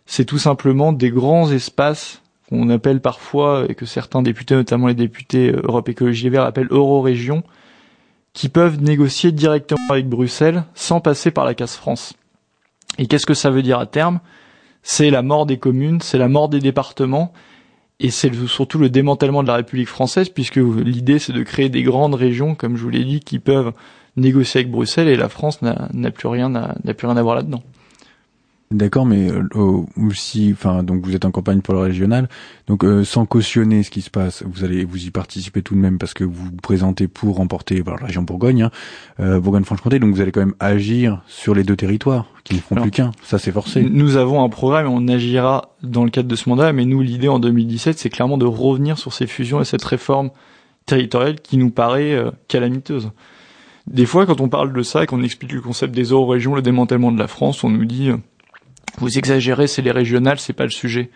c'est 0.05 0.25
tout 0.25 0.39
simplement 0.39 0.93
des 0.93 1.09
grands 1.09 1.51
espaces 1.51 2.21
qu'on 2.49 2.69
appelle 2.69 3.01
parfois, 3.01 3.65
et 3.67 3.75
que 3.75 3.85
certains 3.85 4.21
députés, 4.21 4.55
notamment 4.55 4.87
les 4.87 4.93
députés 4.93 5.51
Europe 5.51 5.89
Écologie 5.89 6.29
Vert, 6.29 6.43
appellent 6.43 6.69
euro-régions, 6.69 7.43
qui 8.37 8.49
peuvent 8.49 8.79
négocier 8.79 9.31
directement 9.31 9.89
avec 9.89 10.07
Bruxelles 10.07 10.63
sans 10.75 10.99
passer 10.99 11.31
par 11.31 11.43
la 11.43 11.55
casse 11.55 11.75
France. 11.75 12.13
Et 12.99 13.07
qu'est-ce 13.07 13.25
que 13.25 13.33
ça 13.33 13.49
veut 13.49 13.63
dire 13.63 13.79
à 13.79 13.87
terme? 13.87 14.19
C'est 14.83 15.09
la 15.09 15.23
mort 15.23 15.47
des 15.47 15.57
communes, 15.57 16.01
c'est 16.01 16.19
la 16.19 16.27
mort 16.27 16.47
des 16.47 16.59
départements, 16.59 17.33
Et 17.99 18.11
c'est 18.11 18.31
surtout 18.45 18.77
le 18.77 18.89
démantèlement 18.89 19.41
de 19.41 19.47
la 19.47 19.55
République 19.55 19.87
française, 19.87 20.29
puisque 20.29 20.57
l'idée 20.57 21.17
c'est 21.17 21.33
de 21.33 21.41
créer 21.41 21.69
des 21.69 21.81
grandes 21.81 22.13
régions, 22.13 22.53
comme 22.53 22.77
je 22.77 22.83
vous 22.83 22.91
l'ai 22.91 23.03
dit, 23.03 23.21
qui 23.21 23.39
peuvent 23.39 23.73
négocier 24.17 24.59
avec 24.59 24.71
Bruxelles, 24.71 25.07
et 25.07 25.15
la 25.15 25.29
France 25.29 25.63
n'a 25.63 26.11
plus 26.11 26.27
rien, 26.27 26.49
n'a 26.49 26.93
plus 26.93 27.07
rien 27.07 27.17
à 27.17 27.23
voir 27.23 27.35
là-dedans. 27.35 27.63
D'accord, 28.69 29.05
mais 29.05 29.31
euh, 29.31 29.83
si, 30.13 30.49
enfin, 30.51 30.83
donc 30.83 31.05
vous 31.05 31.15
êtes 31.15 31.23
en 31.23 31.31
campagne 31.31 31.61
pour 31.61 31.73
le 31.73 31.79
régional, 31.79 32.27
donc 32.67 32.83
euh, 32.83 33.05
sans 33.05 33.25
cautionner 33.25 33.81
ce 33.81 33.89
qui 33.89 34.01
se 34.01 34.09
passe, 34.09 34.43
vous 34.45 34.65
allez 34.65 34.83
vous 34.83 35.05
y 35.05 35.09
participer 35.09 35.61
tout 35.61 35.73
de 35.73 35.79
même 35.79 35.97
parce 35.97 36.13
que 36.13 36.25
vous 36.25 36.33
vous 36.33 36.51
présentez 36.61 37.07
pour 37.07 37.37
remporter 37.37 37.81
la 37.85 37.95
région 37.95 38.23
Bourgogne, 38.23 38.63
hein, 38.63 38.71
euh, 39.21 39.39
Bourgogne-Franche-Comté, 39.39 39.99
donc 39.99 40.13
vous 40.13 40.19
allez 40.19 40.33
quand 40.33 40.41
même 40.41 40.55
agir 40.59 41.21
sur 41.27 41.55
les 41.55 41.63
deux 41.63 41.77
territoires 41.77 42.25
qui 42.43 42.55
ne 42.55 42.59
font 42.59 42.75
plus 42.75 42.91
qu'un. 42.91 43.11
Ça, 43.23 43.39
c'est 43.39 43.53
forcé. 43.53 43.83
Nous 43.83 44.17
avons 44.17 44.43
un 44.43 44.49
programme 44.49 44.87
et 44.87 44.89
on 44.89 45.07
agira 45.07 45.73
dans 45.81 46.03
le 46.03 46.09
cadre 46.09 46.27
de 46.27 46.35
ce 46.35 46.49
mandat, 46.49 46.73
mais 46.73 46.83
nous, 46.83 47.01
l'idée 47.01 47.29
en 47.29 47.39
2017, 47.39 47.97
c'est 47.97 48.09
clairement 48.09 48.37
de 48.37 48.45
revenir 48.45 48.97
sur 48.97 49.13
ces 49.13 49.27
fusions 49.27 49.61
et 49.61 49.65
cette 49.65 49.83
réforme 49.85 50.29
territoriale 50.85 51.39
qui 51.39 51.55
nous 51.55 51.69
paraît 51.69 52.11
euh, 52.11 52.31
calamiteuse. 52.49 53.11
Des 53.89 54.05
fois, 54.05 54.25
quand 54.25 54.41
on 54.41 54.49
parle 54.49 54.73
de 54.73 54.81
ça 54.81 55.03
et 55.03 55.05
qu'on 55.05 55.23
explique 55.23 55.53
le 55.53 55.61
concept 55.61 55.95
des 55.95 56.03
euro-régions, 56.03 56.53
le 56.53 56.61
démantèlement 56.61 57.13
de 57.13 57.19
la 57.19 57.27
France, 57.27 57.63
on 57.63 57.69
nous 57.69 57.85
dit 57.85 58.11
vous 58.97 59.17
exagérez, 59.17 59.67
c'est 59.67 59.81
les 59.81 59.91
régionales, 59.91 60.39
c'est 60.39 60.53
pas 60.53 60.63
le 60.63 60.71
sujet. 60.71 61.09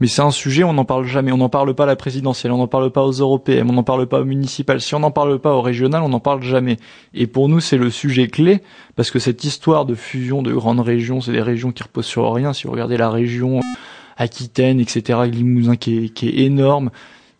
Mais 0.00 0.06
c'est 0.06 0.22
un 0.22 0.30
sujet, 0.30 0.62
on 0.62 0.72
n'en 0.72 0.84
parle 0.84 1.04
jamais. 1.04 1.32
On 1.32 1.38
n'en 1.38 1.48
parle 1.48 1.74
pas 1.74 1.82
à 1.82 1.86
la 1.86 1.96
présidentielle, 1.96 2.52
on 2.52 2.58
n'en 2.58 2.68
parle 2.68 2.92
pas 2.92 3.02
aux 3.02 3.12
européennes, 3.12 3.68
on 3.68 3.72
n'en 3.72 3.82
parle 3.82 4.06
pas 4.06 4.20
aux 4.20 4.24
municipales. 4.24 4.80
Si 4.80 4.94
on 4.94 5.00
n'en 5.00 5.10
parle 5.10 5.40
pas 5.40 5.54
aux 5.54 5.60
régionales, 5.60 6.02
on 6.02 6.08
n'en 6.08 6.20
parle 6.20 6.42
jamais. 6.42 6.76
Et 7.14 7.26
pour 7.26 7.48
nous, 7.48 7.60
c'est 7.60 7.76
le 7.76 7.90
sujet 7.90 8.28
clé, 8.28 8.62
parce 8.94 9.10
que 9.10 9.18
cette 9.18 9.42
histoire 9.42 9.86
de 9.86 9.94
fusion 9.94 10.42
de 10.42 10.52
grandes 10.52 10.80
régions, 10.80 11.20
c'est 11.20 11.32
des 11.32 11.42
régions 11.42 11.72
qui 11.72 11.82
reposent 11.82 12.06
sur 12.06 12.32
rien. 12.32 12.52
Si 12.52 12.66
vous 12.66 12.72
regardez 12.72 12.96
la 12.96 13.10
région 13.10 13.60
Aquitaine, 14.16 14.80
etc., 14.80 15.20
Limousin 15.30 15.76
qui 15.76 16.12
est, 16.16 16.38
énorme, 16.40 16.90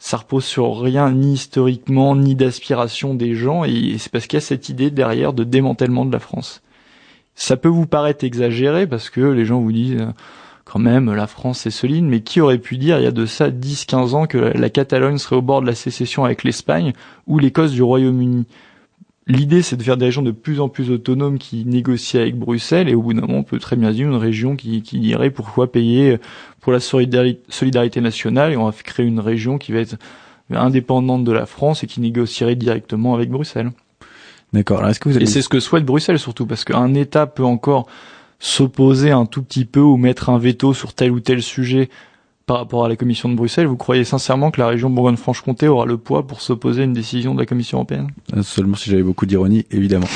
ça 0.00 0.16
repose 0.16 0.44
sur 0.44 0.80
rien, 0.80 1.10
ni 1.12 1.34
historiquement, 1.34 2.16
ni 2.16 2.34
d'aspiration 2.34 3.14
des 3.14 3.34
gens, 3.34 3.64
et 3.64 3.96
c'est 3.98 4.10
parce 4.10 4.26
qu'il 4.26 4.36
y 4.36 4.42
a 4.42 4.46
cette 4.46 4.68
idée 4.68 4.90
derrière 4.90 5.32
de 5.32 5.44
démantèlement 5.44 6.04
de 6.04 6.12
la 6.12 6.20
France. 6.20 6.62
Ça 7.40 7.56
peut 7.56 7.68
vous 7.68 7.86
paraître 7.86 8.24
exagéré 8.24 8.88
parce 8.88 9.10
que 9.10 9.20
les 9.20 9.44
gens 9.44 9.60
vous 9.60 9.70
disent 9.70 10.00
euh, 10.00 10.10
quand 10.64 10.80
même 10.80 11.14
la 11.14 11.28
France 11.28 11.64
est 11.66 11.70
solide, 11.70 12.02
mais 12.02 12.20
qui 12.20 12.40
aurait 12.40 12.58
pu 12.58 12.78
dire 12.78 12.98
il 12.98 13.04
y 13.04 13.06
a 13.06 13.12
de 13.12 13.26
ça 13.26 13.48
10-15 13.48 14.14
ans 14.14 14.26
que 14.26 14.38
la 14.38 14.70
Catalogne 14.70 15.18
serait 15.18 15.36
au 15.36 15.42
bord 15.42 15.60
de 15.60 15.66
la 15.68 15.76
sécession 15.76 16.24
avec 16.24 16.42
l'Espagne 16.42 16.94
ou 17.28 17.38
l'Écosse 17.38 17.70
du 17.70 17.82
Royaume-Uni? 17.82 18.44
L'idée, 19.28 19.62
c'est 19.62 19.76
de 19.76 19.84
faire 19.84 19.96
des 19.96 20.06
régions 20.06 20.22
de 20.22 20.32
plus 20.32 20.58
en 20.58 20.68
plus 20.68 20.90
autonomes 20.90 21.38
qui 21.38 21.64
négocient 21.64 22.20
avec 22.20 22.36
Bruxelles, 22.36 22.88
et 22.88 22.96
au 22.96 23.02
bout 23.02 23.14
d'un 23.14 23.20
moment, 23.20 23.38
on 23.38 23.42
peut 23.44 23.60
très 23.60 23.76
bien 23.76 23.92
dire 23.92 24.08
une 24.08 24.16
région 24.16 24.56
qui, 24.56 24.82
qui 24.82 24.98
dirait 24.98 25.30
pourquoi 25.30 25.70
payer 25.70 26.18
pour 26.60 26.72
la 26.72 26.80
solidarité 26.80 28.00
nationale, 28.00 28.52
et 28.52 28.56
on 28.56 28.68
va 28.68 28.72
créer 28.72 29.06
une 29.06 29.20
région 29.20 29.58
qui 29.58 29.70
va 29.70 29.78
être 29.78 29.96
indépendante 30.50 31.22
de 31.22 31.32
la 31.32 31.46
France 31.46 31.84
et 31.84 31.86
qui 31.86 32.00
négocierait 32.00 32.56
directement 32.56 33.14
avec 33.14 33.30
Bruxelles. 33.30 33.70
D'accord. 34.52 34.86
est-ce 34.88 35.00
que 35.00 35.08
vous 35.08 35.18
Et 35.18 35.26
c'est 35.26 35.42
ce 35.42 35.48
que 35.48 35.60
souhaite 35.60 35.84
Bruxelles 35.84 36.18
surtout, 36.18 36.46
parce 36.46 36.64
qu'un 36.64 36.94
État 36.94 37.26
peut 37.26 37.44
encore 37.44 37.86
s'opposer 38.38 39.10
un 39.10 39.26
tout 39.26 39.42
petit 39.42 39.64
peu 39.64 39.80
ou 39.80 39.96
mettre 39.96 40.30
un 40.30 40.38
veto 40.38 40.72
sur 40.72 40.94
tel 40.94 41.10
ou 41.10 41.20
tel 41.20 41.42
sujet 41.42 41.88
par 42.48 42.56
rapport 42.56 42.86
à 42.86 42.88
la 42.88 42.96
Commission 42.96 43.28
de 43.28 43.34
Bruxelles, 43.34 43.66
vous 43.66 43.76
croyez 43.76 44.04
sincèrement 44.04 44.50
que 44.50 44.58
la 44.58 44.66
région 44.66 44.88
Bourgogne-Franche-Comté 44.88 45.68
aura 45.68 45.84
le 45.84 45.98
poids 45.98 46.26
pour 46.26 46.40
s'opposer 46.40 46.80
à 46.80 46.84
une 46.86 46.94
décision 46.94 47.34
de 47.34 47.40
la 47.40 47.44
Commission 47.44 47.76
européenne? 47.76 48.08
Euh, 48.34 48.42
Seulement 48.42 48.74
si 48.74 48.88
j'avais 48.88 49.02
beaucoup 49.02 49.26
d'ironie, 49.26 49.66
évidemment. 49.70 50.06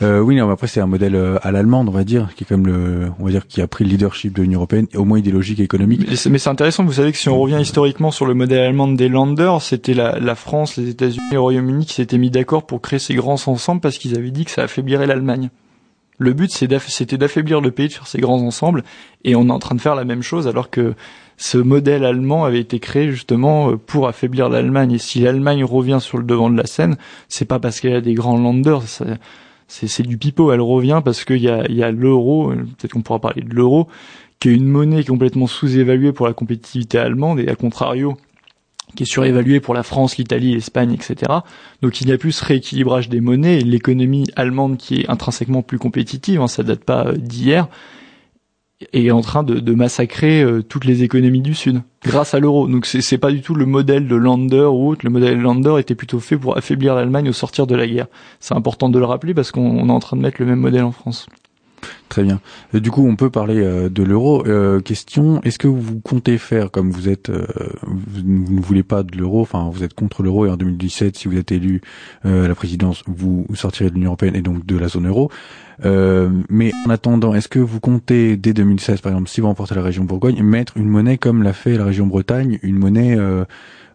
euh, 0.00 0.20
oui, 0.20 0.34
mais 0.34 0.40
après 0.40 0.68
c'est 0.68 0.80
un 0.80 0.86
modèle 0.86 1.14
euh, 1.14 1.36
à 1.42 1.52
l'allemande, 1.52 1.90
on 1.90 1.92
va 1.92 2.04
dire, 2.04 2.30
qui 2.34 2.44
est 2.44 2.46
comme 2.46 2.66
le, 2.66 3.10
on 3.20 3.26
va 3.26 3.30
dire, 3.30 3.46
qui 3.46 3.60
a 3.60 3.66
pris 3.66 3.84
le 3.84 3.90
leadership 3.90 4.34
de 4.34 4.40
l'Union 4.40 4.60
européenne, 4.60 4.86
au 4.94 5.04
moins 5.04 5.18
idéologique 5.18 5.60
et 5.60 5.64
économique. 5.64 6.08
Mais 6.08 6.38
c'est 6.38 6.48
intéressant, 6.48 6.82
vous 6.82 6.94
savez 6.94 7.12
que 7.12 7.18
si 7.18 7.28
on 7.28 7.38
revient 7.38 7.60
historiquement 7.60 8.10
sur 8.10 8.24
le 8.24 8.32
modèle 8.32 8.60
allemand 8.60 8.88
des 8.88 9.10
Länder, 9.10 9.52
c'était 9.60 9.92
la, 9.92 10.18
la, 10.18 10.34
France, 10.34 10.78
les 10.78 10.88
États-Unis 10.88 11.26
et 11.30 11.34
le 11.34 11.40
Royaume-Uni 11.40 11.84
qui 11.84 11.92
s'étaient 11.92 12.16
mis 12.16 12.30
d'accord 12.30 12.64
pour 12.64 12.80
créer 12.80 13.00
ces 13.00 13.14
grands 13.14 13.36
ensembles 13.46 13.82
parce 13.82 13.98
qu'ils 13.98 14.16
avaient 14.16 14.30
dit 14.30 14.46
que 14.46 14.50
ça 14.50 14.62
affaiblirait 14.62 15.06
l'Allemagne. 15.06 15.50
Le 16.18 16.32
but, 16.32 16.52
c'était 16.52 17.18
d'affaiblir 17.18 17.60
le 17.60 17.70
pays, 17.70 17.88
de 17.88 17.92
faire 17.92 18.06
ces 18.06 18.18
grands 18.18 18.40
ensembles, 18.40 18.84
et 19.24 19.34
on 19.34 19.48
est 19.48 19.50
en 19.50 19.58
train 19.58 19.74
de 19.74 19.80
faire 19.80 19.96
la 19.96 20.04
même 20.04 20.22
chose 20.22 20.46
alors 20.46 20.70
que 20.70 20.94
ce 21.42 21.58
modèle 21.58 22.04
allemand 22.04 22.44
avait 22.44 22.60
été 22.60 22.78
créé 22.78 23.10
justement 23.10 23.72
euh, 23.72 23.76
pour 23.76 24.06
affaiblir 24.06 24.48
l'Allemagne. 24.48 24.92
Et 24.92 24.98
si 24.98 25.18
l'Allemagne 25.18 25.64
revient 25.64 25.98
sur 26.00 26.18
le 26.18 26.22
devant 26.22 26.48
de 26.48 26.56
la 26.56 26.66
scène, 26.66 26.96
c'est 27.28 27.46
pas 27.46 27.58
parce 27.58 27.80
qu'elle 27.80 27.96
a 27.96 28.00
des 28.00 28.14
grands 28.14 28.38
landers, 28.38 28.82
c'est 29.66 30.06
du 30.06 30.18
pipeau. 30.18 30.52
Elle 30.52 30.60
revient 30.60 31.02
parce 31.04 31.24
qu'il 31.24 31.42
y 31.42 31.48
a, 31.48 31.90
l'euro, 31.90 32.50
peut-être 32.50 32.92
qu'on 32.92 33.02
pourra 33.02 33.18
parler 33.18 33.42
de 33.42 33.52
l'euro, 33.52 33.88
qui 34.38 34.50
est 34.50 34.54
une 34.54 34.68
monnaie 34.68 35.02
complètement 35.02 35.48
sous-évaluée 35.48 36.12
pour 36.12 36.28
la 36.28 36.32
compétitivité 36.32 36.98
allemande 36.98 37.40
et 37.40 37.48
à 37.48 37.56
contrario 37.56 38.16
qui 38.94 39.04
est 39.04 39.06
surévaluée 39.06 39.58
pour 39.60 39.72
la 39.72 39.82
France, 39.82 40.18
l'Italie, 40.18 40.52
l'Espagne, 40.54 40.92
etc. 40.92 41.32
Donc 41.80 42.02
il 42.02 42.08
y 42.08 42.12
a 42.12 42.18
plus 42.18 42.38
rééquilibrage 42.40 43.08
des 43.08 43.22
monnaies 43.22 43.60
et 43.60 43.64
l'économie 43.64 44.26
allemande 44.36 44.76
qui 44.76 45.00
est 45.00 45.10
intrinsèquement 45.10 45.62
plus 45.62 45.78
compétitive, 45.78 46.42
hein, 46.42 46.46
ça 46.46 46.62
date 46.62 46.84
pas 46.84 47.06
euh, 47.06 47.16
d'hier, 47.16 47.68
est 48.92 49.10
en 49.10 49.20
train 49.20 49.42
de, 49.42 49.74
massacrer 49.74 50.42
euh, 50.42 50.62
toutes 50.62 50.84
les 50.84 51.02
économies 51.02 51.40
du 51.40 51.54
Sud 51.54 51.82
grâce 52.04 52.34
à 52.34 52.40
l'euro. 52.40 52.66
Donc 52.66 52.86
c'est 52.86 53.18
pas 53.18 53.30
du 53.30 53.40
tout 53.40 53.54
le 53.54 53.66
modèle 53.66 54.08
de 54.08 54.16
Lander 54.16 54.68
ou 54.70 54.88
autre. 54.88 55.04
Le 55.04 55.10
modèle 55.10 55.40
Lander 55.40 55.76
était 55.78 55.94
plutôt 55.94 56.20
fait 56.20 56.36
pour 56.36 56.56
affaiblir 56.56 56.94
l'Allemagne 56.94 57.28
au 57.28 57.32
sortir 57.32 57.66
de 57.66 57.74
la 57.74 57.86
guerre. 57.86 58.06
C'est 58.40 58.54
important 58.54 58.88
de 58.88 58.98
le 58.98 59.04
rappeler 59.04 59.34
parce 59.34 59.50
qu'on 59.50 59.88
est 59.88 59.92
en 59.92 60.00
train 60.00 60.16
de 60.16 60.22
mettre 60.22 60.40
le 60.40 60.46
même 60.46 60.60
modèle 60.60 60.84
en 60.84 60.92
France. 60.92 61.26
Très 62.08 62.22
bien. 62.22 62.40
Euh, 62.74 62.80
du 62.80 62.90
coup, 62.90 63.06
on 63.06 63.16
peut 63.16 63.30
parler 63.30 63.60
euh, 63.60 63.88
de 63.88 64.02
l'euro. 64.02 64.44
question 64.82 65.40
est-ce 65.42 65.58
que 65.58 65.68
vous 65.68 66.00
comptez 66.00 66.38
faire, 66.38 66.70
comme 66.70 66.90
vous 66.90 67.08
êtes, 67.08 67.30
vous 67.30 68.22
ne 68.22 68.60
voulez 68.60 68.82
pas 68.82 69.02
de 69.02 69.16
l'euro, 69.16 69.40
enfin 69.40 69.68
vous 69.72 69.84
êtes 69.84 69.94
contre 69.94 70.22
l'euro 70.22 70.46
et 70.46 70.50
en 70.50 70.56
2017, 70.56 71.16
si 71.16 71.28
vous 71.28 71.36
êtes 71.36 71.52
élu 71.52 71.80
à 72.24 72.28
la 72.48 72.54
présidence, 72.54 73.02
vous 73.06 73.46
sortirez 73.54 73.90
de 73.90 73.94
l'Union 73.94 74.08
européenne 74.08 74.36
et 74.36 74.42
donc 74.42 74.66
de 74.66 74.76
la 74.76 74.88
zone 74.88 75.08
euro. 75.08 75.30
Euh, 75.84 76.30
mais 76.48 76.72
en 76.86 76.90
attendant, 76.90 77.34
est-ce 77.34 77.48
que 77.48 77.58
vous 77.58 77.80
comptez 77.80 78.36
dès 78.36 78.52
2016, 78.52 79.00
par 79.00 79.12
exemple, 79.12 79.28
si 79.28 79.40
vous 79.40 79.48
remportez 79.48 79.74
la 79.74 79.82
région 79.82 80.04
Bourgogne, 80.04 80.42
mettre 80.42 80.76
une 80.76 80.88
monnaie 80.88 81.18
comme 81.18 81.42
l'a 81.42 81.52
fait 81.52 81.76
la 81.76 81.84
région 81.84 82.06
Bretagne, 82.06 82.58
une 82.62 82.78
monnaie 82.78 83.16
euh, 83.18 83.44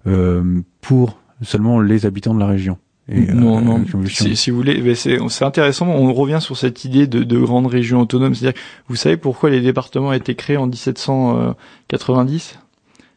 euh, 0.07 0.61
pour 0.81 1.19
seulement 1.41 1.79
les 1.79 2.05
habitants 2.05 2.33
de 2.33 2.39
la 2.39 2.47
région? 2.47 2.77
Et, 3.09 3.21
non, 3.21 3.61
non. 3.61 3.85
Si, 4.07 4.35
si, 4.35 4.51
vous 4.51 4.57
voulez, 4.57 4.95
c'est 4.95 5.45
intéressant. 5.45 5.87
On 5.87 6.13
revient 6.13 6.39
sur 6.41 6.57
cette 6.57 6.83
idée 6.83 7.07
de, 7.07 7.23
de 7.23 7.39
grande 7.39 7.67
région 7.67 8.01
autonome. 8.01 8.35
C'est-à-dire, 8.35 8.61
vous 8.89 8.97
savez 8.97 9.15
pourquoi 9.15 9.49
les 9.49 9.61
départements 9.61 10.09
ont 10.09 10.13
été 10.13 10.35
créés 10.35 10.57
en 10.57 10.67
1790 10.67 12.59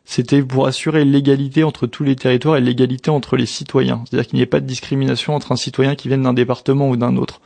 C'était 0.04 0.42
pour 0.42 0.68
assurer 0.68 1.04
l'égalité 1.04 1.64
entre 1.64 1.88
tous 1.88 2.04
les 2.04 2.14
territoires 2.14 2.56
et 2.56 2.60
l'égalité 2.60 3.10
entre 3.10 3.36
les 3.36 3.46
citoyens. 3.46 4.04
C'est-à-dire 4.04 4.28
qu'il 4.28 4.36
n'y 4.36 4.42
ait 4.42 4.46
pas 4.46 4.60
de 4.60 4.66
discrimination 4.66 5.34
entre 5.34 5.50
un 5.50 5.56
citoyen 5.56 5.96
qui 5.96 6.06
vient 6.06 6.18
d'un 6.18 6.34
département 6.34 6.88
ou 6.88 6.96
d'un 6.96 7.16
autre 7.16 7.40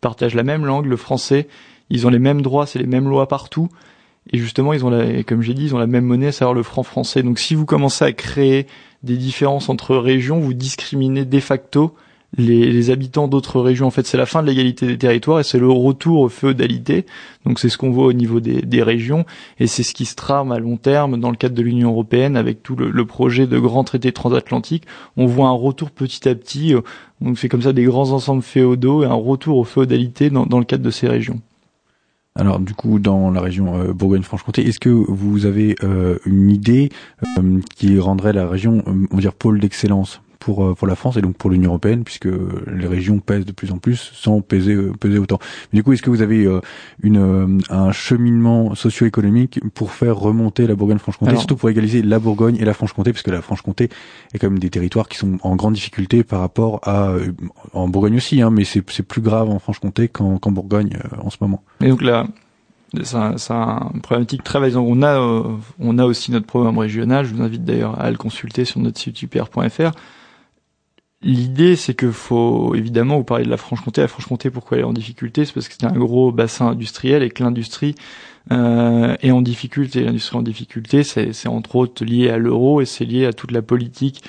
partagent 0.00 0.34
la 0.34 0.42
même 0.42 0.66
langue, 0.66 0.86
le 0.86 0.96
français, 0.96 1.48
ils 1.90 2.06
ont 2.06 2.10
les 2.10 2.18
mêmes 2.18 2.42
droits, 2.42 2.66
c'est 2.66 2.78
les 2.78 2.86
mêmes 2.86 3.08
lois 3.08 3.28
partout. 3.28 3.68
Et 4.32 4.38
justement, 4.38 4.72
ils 4.72 4.84
ont 4.84 4.90
la, 4.90 5.22
comme 5.22 5.42
j'ai 5.42 5.54
dit, 5.54 5.64
ils 5.64 5.74
ont 5.74 5.78
la 5.78 5.86
même 5.86 6.04
monnaie, 6.04 6.28
à 6.28 6.32
savoir 6.32 6.54
le 6.54 6.62
franc 6.62 6.82
français. 6.82 7.22
Donc 7.22 7.38
si 7.38 7.54
vous 7.54 7.66
commencez 7.66 8.04
à 8.04 8.12
créer 8.12 8.66
des 9.02 9.16
différences 9.16 9.68
entre 9.68 9.96
régions, 9.96 10.38
vous 10.38 10.54
discriminez 10.54 11.24
de 11.24 11.40
facto 11.40 11.94
les, 12.36 12.90
habitants 12.90 13.28
d'autres 13.28 13.60
régions. 13.60 13.86
En 13.86 13.90
fait, 13.90 14.06
c'est 14.06 14.16
la 14.16 14.26
fin 14.26 14.42
de 14.42 14.46
l'égalité 14.46 14.86
des 14.86 14.98
territoires 14.98 15.40
et 15.40 15.42
c'est 15.42 15.58
le 15.58 15.70
retour 15.70 16.20
aux 16.20 16.28
feudalité. 16.28 17.06
Donc 17.44 17.58
c'est 17.58 17.68
ce 17.68 17.78
qu'on 17.78 17.90
voit 17.90 18.06
au 18.06 18.12
niveau 18.12 18.40
des, 18.40 18.82
régions 18.82 19.24
et 19.58 19.66
c'est 19.66 19.82
ce 19.82 19.94
qui 19.94 20.04
se 20.04 20.14
trame 20.14 20.52
à 20.52 20.58
long 20.58 20.76
terme 20.76 21.18
dans 21.18 21.30
le 21.30 21.36
cadre 21.36 21.54
de 21.54 21.62
l'Union 21.62 21.90
européenne 21.90 22.36
avec 22.36 22.62
tout 22.62 22.76
le, 22.76 23.04
projet 23.04 23.46
de 23.46 23.58
grand 23.58 23.84
traité 23.84 24.12
transatlantique. 24.12 24.84
On 25.16 25.26
voit 25.26 25.48
un 25.48 25.52
retour 25.52 25.90
petit 25.90 26.28
à 26.28 26.34
petit. 26.34 26.74
Euh, 26.74 26.80
on 27.20 27.34
fait 27.34 27.48
comme 27.48 27.62
ça 27.62 27.72
des 27.72 27.84
grands 27.84 28.12
ensembles 28.12 28.42
féodaux 28.42 29.02
et 29.02 29.06
un 29.06 29.14
retour 29.14 29.58
aux 29.58 29.64
feudalités 29.64 30.30
dans, 30.30 30.46
dans 30.46 30.58
le 30.58 30.64
cadre 30.64 30.84
de 30.84 30.90
ces 30.90 31.08
régions. 31.08 31.40
Alors 32.36 32.60
du 32.60 32.74
coup, 32.74 32.98
dans 32.98 33.30
la 33.30 33.40
région 33.40 33.76
euh, 33.76 33.92
Bourgogne-Franche-Comté, 33.92 34.66
est-ce 34.66 34.78
que 34.78 34.88
vous 34.88 35.46
avez 35.46 35.74
euh, 35.82 36.18
une 36.24 36.50
idée 36.50 36.90
euh, 37.38 37.60
qui 37.74 37.98
rendrait 37.98 38.32
la 38.32 38.48
région, 38.48 38.84
on 38.86 39.18
va 39.18 39.32
pôle 39.32 39.58
d'excellence? 39.58 40.22
Pour 40.40 40.64
euh, 40.64 40.74
pour 40.74 40.88
la 40.88 40.96
France 40.96 41.16
et 41.16 41.22
donc 41.22 41.36
pour 41.36 41.50
l'Union 41.50 41.70
européenne 41.70 42.02
puisque 42.02 42.28
les 42.66 42.86
régions 42.86 43.20
pèsent 43.20 43.44
de 43.44 43.52
plus 43.52 43.70
en 43.70 43.78
plus 43.78 44.10
sans 44.14 44.40
peser 44.40 44.74
euh, 44.74 44.92
peser 44.98 45.18
autant. 45.18 45.38
Mais 45.72 45.78
du 45.78 45.84
coup, 45.84 45.92
est-ce 45.92 46.02
que 46.02 46.10
vous 46.10 46.22
avez 46.22 46.44
euh, 46.46 46.60
une 47.02 47.60
un 47.68 47.92
cheminement 47.92 48.74
socio-économique 48.74 49.60
pour 49.74 49.92
faire 49.92 50.16
remonter 50.16 50.66
la 50.66 50.74
Bourgogne-Franche-Comté, 50.74 51.36
surtout 51.36 51.56
pour 51.56 51.70
égaliser 51.70 52.02
la 52.02 52.18
Bourgogne 52.18 52.56
et 52.56 52.64
la 52.64 52.74
Franche-Comté 52.74 53.12
puisque 53.12 53.28
la 53.28 53.42
Franche-Comté 53.42 53.90
est 54.34 54.38
quand 54.38 54.50
même 54.50 54.58
des 54.58 54.70
territoires 54.70 55.08
qui 55.08 55.18
sont 55.18 55.38
en 55.42 55.54
grande 55.54 55.74
difficulté 55.74 56.24
par 56.24 56.40
rapport 56.40 56.80
à 56.84 57.14
en 57.74 57.88
Bourgogne 57.88 58.16
aussi, 58.16 58.40
hein, 58.40 58.50
mais 58.50 58.64
c'est 58.64 58.82
c'est 58.90 59.02
plus 59.02 59.20
grave 59.20 59.50
en 59.50 59.58
Franche-Comté 59.58 60.08
qu'en 60.08 60.38
qu'en 60.38 60.50
Bourgogne 60.50 60.98
en 61.22 61.30
ce 61.30 61.36
moment. 61.40 61.62
Et 61.82 61.88
donc 61.88 62.02
là, 62.02 62.26
c'est 63.02 63.16
un, 63.16 63.90
une 63.94 64.00
problématique 64.00 64.42
très 64.42 64.58
vaste. 64.58 64.76
On 64.76 65.02
a, 65.02 65.20
on 65.78 65.98
a 65.98 66.04
aussi 66.04 66.32
notre 66.32 66.46
programme 66.46 66.78
régional. 66.78 67.26
Je 67.26 67.34
vous 67.34 67.42
invite 67.42 67.64
d'ailleurs 67.64 68.00
à 68.00 68.10
le 68.10 68.16
consulter 68.16 68.64
sur 68.64 68.80
notre 68.80 68.98
site 68.98 69.22
upr.fr 69.22 69.92
L'idée, 71.22 71.76
c'est 71.76 71.92
que 71.92 72.10
faut 72.10 72.74
évidemment 72.74 73.18
vous 73.18 73.24
parlez 73.24 73.44
de 73.44 73.50
la 73.50 73.58
Franche-Comté. 73.58 74.00
La 74.00 74.08
Franche-Comté, 74.08 74.50
pourquoi 74.50 74.78
elle 74.78 74.84
est 74.84 74.86
en 74.86 74.94
difficulté? 74.94 75.44
C'est 75.44 75.52
parce 75.52 75.68
que 75.68 75.74
c'est 75.78 75.86
un 75.86 75.92
gros 75.92 76.32
bassin 76.32 76.68
industriel 76.68 77.22
et 77.22 77.28
que 77.28 77.42
l'industrie 77.42 77.94
euh, 78.52 79.16
est 79.20 79.30
en 79.30 79.42
difficulté. 79.42 80.02
L'industrie 80.02 80.38
en 80.38 80.42
difficulté, 80.42 81.04
c'est 81.04 81.46
entre 81.46 81.76
autres 81.76 82.06
lié 82.06 82.30
à 82.30 82.38
l'euro 82.38 82.80
et 82.80 82.86
c'est 82.86 83.04
lié 83.04 83.26
à 83.26 83.34
toute 83.34 83.50
la 83.50 83.60
politique 83.60 84.24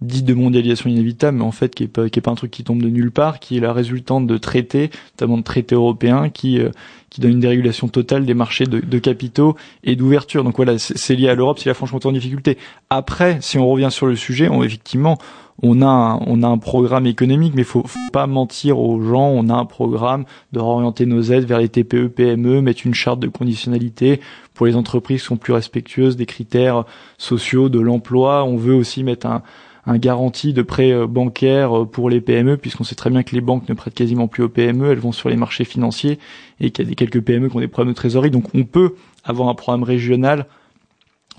dite 0.00 0.24
de 0.24 0.34
mondialisation 0.34 0.88
inévitable, 0.88 1.38
mais 1.38 1.44
en 1.44 1.50
fait 1.50 1.74
qui 1.74 1.84
est 1.84 1.88
pas 1.88 2.08
qui 2.08 2.18
est 2.18 2.22
pas 2.22 2.30
un 2.30 2.36
truc 2.36 2.50
qui 2.50 2.62
tombe 2.64 2.82
de 2.82 2.88
nulle 2.88 3.10
part, 3.10 3.40
qui 3.40 3.56
est 3.56 3.60
la 3.60 3.72
résultante 3.72 4.26
de 4.26 4.38
traités, 4.38 4.90
notamment 5.14 5.38
de 5.38 5.42
traités 5.42 5.74
européens, 5.74 6.28
qui 6.30 6.60
euh, 6.60 6.70
qui 7.10 7.20
donnent 7.20 7.32
une 7.32 7.40
dérégulation 7.40 7.88
totale 7.88 8.24
des 8.26 8.34
marchés 8.34 8.66
de, 8.66 8.80
de 8.80 8.98
capitaux 8.98 9.56
et 9.82 9.96
d'ouverture. 9.96 10.44
Donc 10.44 10.56
voilà, 10.56 10.78
c'est 10.78 11.14
lié 11.14 11.28
à 11.28 11.34
l'Europe, 11.34 11.58
c'est 11.58 11.68
la 11.68 11.74
Franche-Comté 11.74 12.06
en 12.08 12.12
difficulté. 12.12 12.58
Après, 12.90 13.38
si 13.40 13.58
on 13.58 13.66
revient 13.66 13.88
sur 13.90 14.06
le 14.06 14.14
sujet, 14.14 14.48
on, 14.48 14.62
effectivement, 14.62 15.18
on 15.62 15.82
a 15.82 15.86
un, 15.86 16.20
on 16.26 16.42
a 16.42 16.46
un 16.46 16.58
programme 16.58 17.06
économique, 17.06 17.54
mais 17.54 17.64
faut, 17.64 17.82
faut 17.84 17.98
pas 18.12 18.26
mentir 18.26 18.78
aux 18.78 19.00
gens. 19.00 19.28
On 19.28 19.48
a 19.48 19.54
un 19.54 19.64
programme 19.64 20.24
de 20.52 20.60
réorienter 20.60 21.06
nos 21.06 21.22
aides 21.22 21.44
vers 21.44 21.58
les 21.58 21.68
TPE, 21.68 22.08
PME, 22.08 22.60
mettre 22.60 22.82
une 22.86 22.94
charte 22.94 23.20
de 23.20 23.28
conditionnalité 23.28 24.20
pour 24.54 24.66
les 24.66 24.76
entreprises 24.76 25.22
qui 25.22 25.26
sont 25.26 25.36
plus 25.36 25.52
respectueuses 25.52 26.16
des 26.16 26.26
critères 26.26 26.84
sociaux, 27.16 27.68
de 27.68 27.80
l'emploi. 27.80 28.44
On 28.44 28.56
veut 28.56 28.74
aussi 28.74 29.02
mettre 29.02 29.26
un, 29.26 29.42
un 29.88 29.96
garantie 29.96 30.52
de 30.52 30.62
prêt 30.62 30.92
euh, 30.92 31.06
bancaire 31.06 31.76
euh, 31.76 31.84
pour 31.86 32.10
les 32.10 32.20
PME, 32.20 32.58
puisqu'on 32.58 32.84
sait 32.84 32.94
très 32.94 33.10
bien 33.10 33.22
que 33.22 33.34
les 33.34 33.40
banques 33.40 33.68
ne 33.68 33.74
prêtent 33.74 33.94
quasiment 33.94 34.28
plus 34.28 34.42
aux 34.42 34.48
PME, 34.48 34.90
elles 34.90 34.98
vont 34.98 35.12
sur 35.12 35.30
les 35.30 35.36
marchés 35.36 35.64
financiers 35.64 36.18
et 36.60 36.70
qu'il 36.70 36.84
y 36.84 36.88
a 36.88 36.90
des 36.90 36.94
quelques 36.94 37.22
PME 37.22 37.48
qui 37.48 37.56
ont 37.56 37.60
des 37.60 37.68
problèmes 37.68 37.92
de 37.92 37.96
trésorerie. 37.96 38.30
Donc 38.30 38.54
on 38.54 38.64
peut 38.64 38.94
avoir 39.24 39.48
un 39.48 39.54
programme 39.54 39.82
régional 39.82 40.46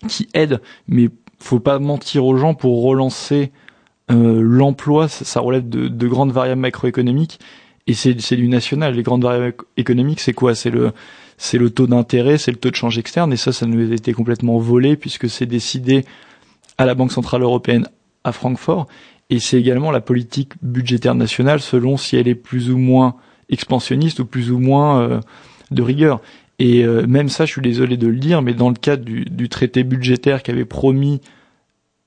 qui 0.07 0.27
aide, 0.33 0.61
mais 0.87 1.09
faut 1.39 1.59
pas 1.59 1.77
mentir 1.77 2.25
aux 2.25 2.37
gens 2.37 2.55
pour 2.55 2.83
relancer 2.83 3.51
euh, 4.11 4.41
l'emploi, 4.41 5.07
ça, 5.07 5.39
relève 5.39 5.69
de, 5.69 5.87
de, 5.87 6.07
grandes 6.07 6.31
variables 6.31 6.61
macroéconomiques 6.61 7.39
et 7.85 7.93
c'est 7.93 8.13
du 8.13 8.47
national. 8.47 8.95
Les 8.95 9.03
grandes 9.03 9.23
variables 9.23 9.55
économiques, 9.77 10.19
c'est 10.19 10.33
quoi? 10.33 10.55
C'est 10.55 10.71
le 10.71 10.91
c'est 11.37 11.57
le 11.57 11.69
taux 11.69 11.87
d'intérêt, 11.87 12.37
c'est 12.37 12.51
le 12.51 12.57
taux 12.57 12.69
de 12.71 12.75
change 12.75 12.97
externe 12.97 13.31
et 13.31 13.37
ça, 13.37 13.53
ça 13.53 13.65
nous 13.65 13.91
a 13.91 13.93
été 13.93 14.11
complètement 14.13 14.57
volé 14.57 14.97
puisque 14.97 15.29
c'est 15.29 15.45
décidé 15.45 16.03
à 16.77 16.85
la 16.85 16.95
Banque 16.95 17.11
centrale 17.11 17.43
européenne 17.43 17.87
à 18.29 18.31
Francfort 18.31 18.87
et 19.29 19.39
c'est 19.39 19.59
également 19.59 19.91
la 19.91 20.01
politique 20.01 20.53
budgétaire 20.61 21.15
nationale 21.15 21.59
selon 21.59 21.97
si 21.97 22.15
elle 22.15 22.27
est 22.27 22.35
plus 22.35 22.71
ou 22.71 22.77
moins 22.77 23.15
expansionniste 23.49 24.19
ou 24.19 24.25
plus 24.25 24.51
ou 24.51 24.59
moins 24.59 25.01
euh, 25.01 25.19
de 25.71 25.81
rigueur. 25.81 26.21
Et 26.57 26.83
euh, 26.83 27.05
même 27.07 27.29
ça, 27.29 27.45
je 27.45 27.51
suis 27.53 27.61
désolé 27.61 27.95
de 27.95 28.07
le 28.07 28.17
dire, 28.17 28.41
mais 28.41 28.53
dans 28.53 28.69
le 28.69 28.75
cadre 28.75 29.03
du, 29.05 29.49
traité 29.49 29.83
budgétaire 29.83 30.43
qui 30.43 30.51
avait 30.51 30.65
promis 30.65 31.21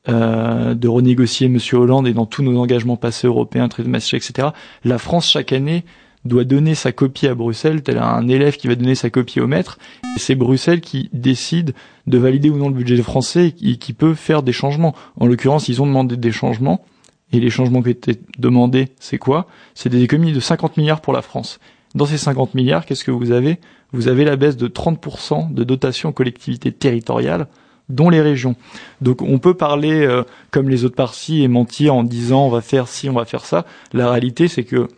euh, 0.08 0.74
de 0.74 0.88
renégocier 0.88 1.48
Monsieur 1.48 1.78
Hollande 1.78 2.06
et 2.08 2.12
dans 2.12 2.26
tous 2.26 2.42
nos 2.42 2.58
engagements 2.58 2.96
passés 2.96 3.28
européens, 3.28 3.68
traité 3.68 3.86
de 3.86 3.92
Maastricht, 3.92 4.28
etc. 4.28 4.48
La 4.84 4.98
France 4.98 5.30
chaque 5.30 5.52
année 5.52 5.84
doit 6.24 6.44
donner 6.44 6.74
sa 6.74 6.92
copie 6.92 7.26
à 7.26 7.34
Bruxelles, 7.34 7.82
tel 7.82 7.98
un 7.98 8.28
élève 8.28 8.56
qui 8.56 8.68
va 8.68 8.74
donner 8.74 8.94
sa 8.94 9.10
copie 9.10 9.40
au 9.40 9.46
maître. 9.46 9.78
Et 10.16 10.20
c'est 10.20 10.34
Bruxelles 10.34 10.80
qui 10.80 11.10
décide 11.12 11.74
de 12.06 12.18
valider 12.18 12.50
ou 12.50 12.56
non 12.56 12.68
le 12.68 12.74
budget 12.74 13.02
français 13.02 13.54
et 13.60 13.76
qui 13.76 13.92
peut 13.92 14.14
faire 14.14 14.42
des 14.42 14.52
changements. 14.52 14.94
En 15.18 15.26
l'occurrence, 15.26 15.68
ils 15.68 15.82
ont 15.82 15.86
demandé 15.86 16.16
des 16.16 16.32
changements. 16.32 16.84
Et 17.32 17.40
les 17.40 17.50
changements 17.50 17.82
qui 17.82 17.90
étaient 17.90 18.20
demandés, 18.38 18.90
c'est 19.00 19.18
quoi? 19.18 19.46
C'est 19.74 19.88
des 19.88 20.02
économies 20.02 20.32
de 20.32 20.40
50 20.40 20.76
milliards 20.76 21.00
pour 21.00 21.14
la 21.14 21.22
France. 21.22 21.60
Dans 21.94 22.06
ces 22.06 22.18
50 22.18 22.54
milliards, 22.54 22.84
qu'est-ce 22.84 23.04
que 23.04 23.10
vous 23.10 23.32
avez? 23.32 23.58
Vous 23.92 24.08
avez 24.08 24.24
la 24.24 24.36
baisse 24.36 24.56
de 24.56 24.68
30% 24.68 25.52
de 25.52 25.64
dotation 25.64 26.10
aux 26.10 26.12
collectivités 26.12 26.72
territoriales 26.72 27.46
dont 27.88 28.10
les 28.10 28.20
régions. 28.20 28.56
Donc 29.00 29.22
on 29.22 29.38
peut 29.38 29.54
parler 29.54 30.06
euh, 30.06 30.22
comme 30.50 30.68
les 30.68 30.84
autres 30.84 30.94
partis 30.94 31.42
et 31.42 31.48
mentir 31.48 31.94
en 31.94 32.04
disant 32.04 32.46
on 32.46 32.48
va 32.48 32.60
faire 32.60 32.88
ci, 32.88 33.10
on 33.10 33.14
va 33.14 33.24
faire 33.24 33.44
ça. 33.44 33.66
La 33.92 34.10
réalité 34.10 34.48
c'est 34.48 34.64
que 34.64 34.88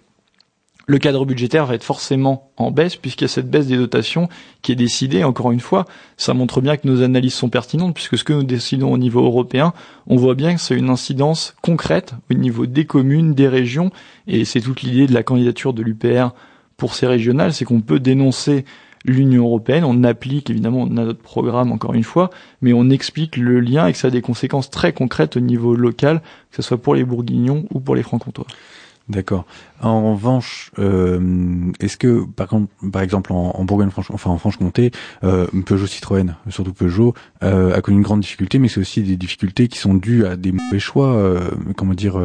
le 0.87 0.99
cadre 0.99 1.25
budgétaire 1.25 1.67
va 1.67 1.75
être 1.75 1.85
forcément 1.85 2.50
en 2.57 2.71
baisse 2.71 2.97
puisqu'il 2.97 3.25
y 3.25 3.26
a 3.26 3.29
cette 3.29 3.50
baisse 3.50 3.67
des 3.67 3.76
dotations 3.76 4.29
qui 4.62 4.73
est 4.73 4.76
décidée. 4.76 5.25
Encore 5.25 5.53
une 5.53 5.61
fois, 5.61 5.87
ça 6.17 6.35
montre 6.35 6.61
bien 6.61 6.76
que 6.76 6.87
nos 6.87 7.03
analyses 7.03 7.35
sont 7.35 7.49
pertinentes 7.49 7.95
puisque 7.95 8.19
ce 8.19 8.25
que 8.25 8.33
nous 8.33 8.43
décidons 8.43 8.93
au 8.93 8.99
niveau 8.99 9.25
européen, 9.25 9.73
on 10.07 10.17
voit 10.17 10.35
bien 10.35 10.55
que 10.55 10.61
c'est 10.61 10.76
une 10.76 10.91
incidence 10.91 11.55
concrète 11.62 12.14
au 12.31 12.35
niveau 12.35 12.67
des 12.67 12.85
communes, 12.85 13.35
des 13.35 13.49
régions 13.49 13.91
et 14.26 14.45
c'est 14.45 14.61
toute 14.61 14.83
l'idée 14.83 15.07
de 15.07 15.14
la 15.14 15.23
candidature 15.23 15.73
de 15.73 15.83
l'UPR 15.83 16.35
pour 16.76 16.95
ces 16.95 17.07
régionales, 17.07 17.52
c'est 17.52 17.65
qu'on 17.65 17.80
peut 17.80 18.00
dénoncer 18.00 18.65
l'Union 19.04 19.45
européenne. 19.45 19.85
On 19.85 20.02
applique, 20.02 20.50
évidemment, 20.50 20.80
on 20.82 20.97
a 20.97 21.04
notre 21.04 21.21
programme 21.21 21.73
encore 21.73 21.95
une 21.95 22.04
fois, 22.04 22.30
mais 22.63 22.73
on 22.73 22.91
explique 22.91 23.37
le 23.37 23.61
lien 23.61 23.87
et 23.87 23.93
que 23.93 23.99
ça 23.99 24.08
a 24.08 24.11
des 24.11 24.23
conséquences 24.23 24.71
très 24.71 24.93
concrètes 24.93 25.37
au 25.37 25.41
niveau 25.41 25.75
local, 25.76 26.21
que 26.50 26.56
ce 26.56 26.63
soit 26.63 26.78
pour 26.78 26.95
les 26.95 27.04
Bourguignons 27.04 27.67
ou 27.73 27.80
pour 27.80 27.95
les 27.95 28.02
Franc-Comtois. 28.02 28.47
D'accord. 29.06 29.45
En 29.82 30.14
revanche, 30.14 30.71
euh, 30.78 31.71
est-ce 31.78 31.99
que 31.99 32.25
par, 32.25 32.49
contre, 32.49 32.73
par 32.90 33.02
exemple 33.02 33.34
en, 33.34 33.50
en 33.50 33.64
Bourgogne, 33.64 33.90
enfin 33.95 34.30
en 34.30 34.38
Franche-Comté, 34.38 34.93
euh, 35.25 35.47
Peugeot 35.67 35.86
Citroën, 35.86 36.36
surtout 36.49 36.73
Peugeot, 36.73 37.12
euh, 37.43 37.75
a 37.75 37.82
connu 37.82 37.99
une 37.99 38.02
grande 38.02 38.21
difficulté, 38.21 38.58
mais 38.58 38.69
c'est 38.69 38.80
aussi 38.80 39.02
des 39.02 39.17
difficultés 39.17 39.69
qui 39.69 39.76
sont 39.76 39.93
dues 39.93 40.25
à 40.25 40.36
des 40.36 40.52
mauvais 40.52 40.78
choix, 40.78 41.38
comment 41.76 41.93
dire, 41.93 42.19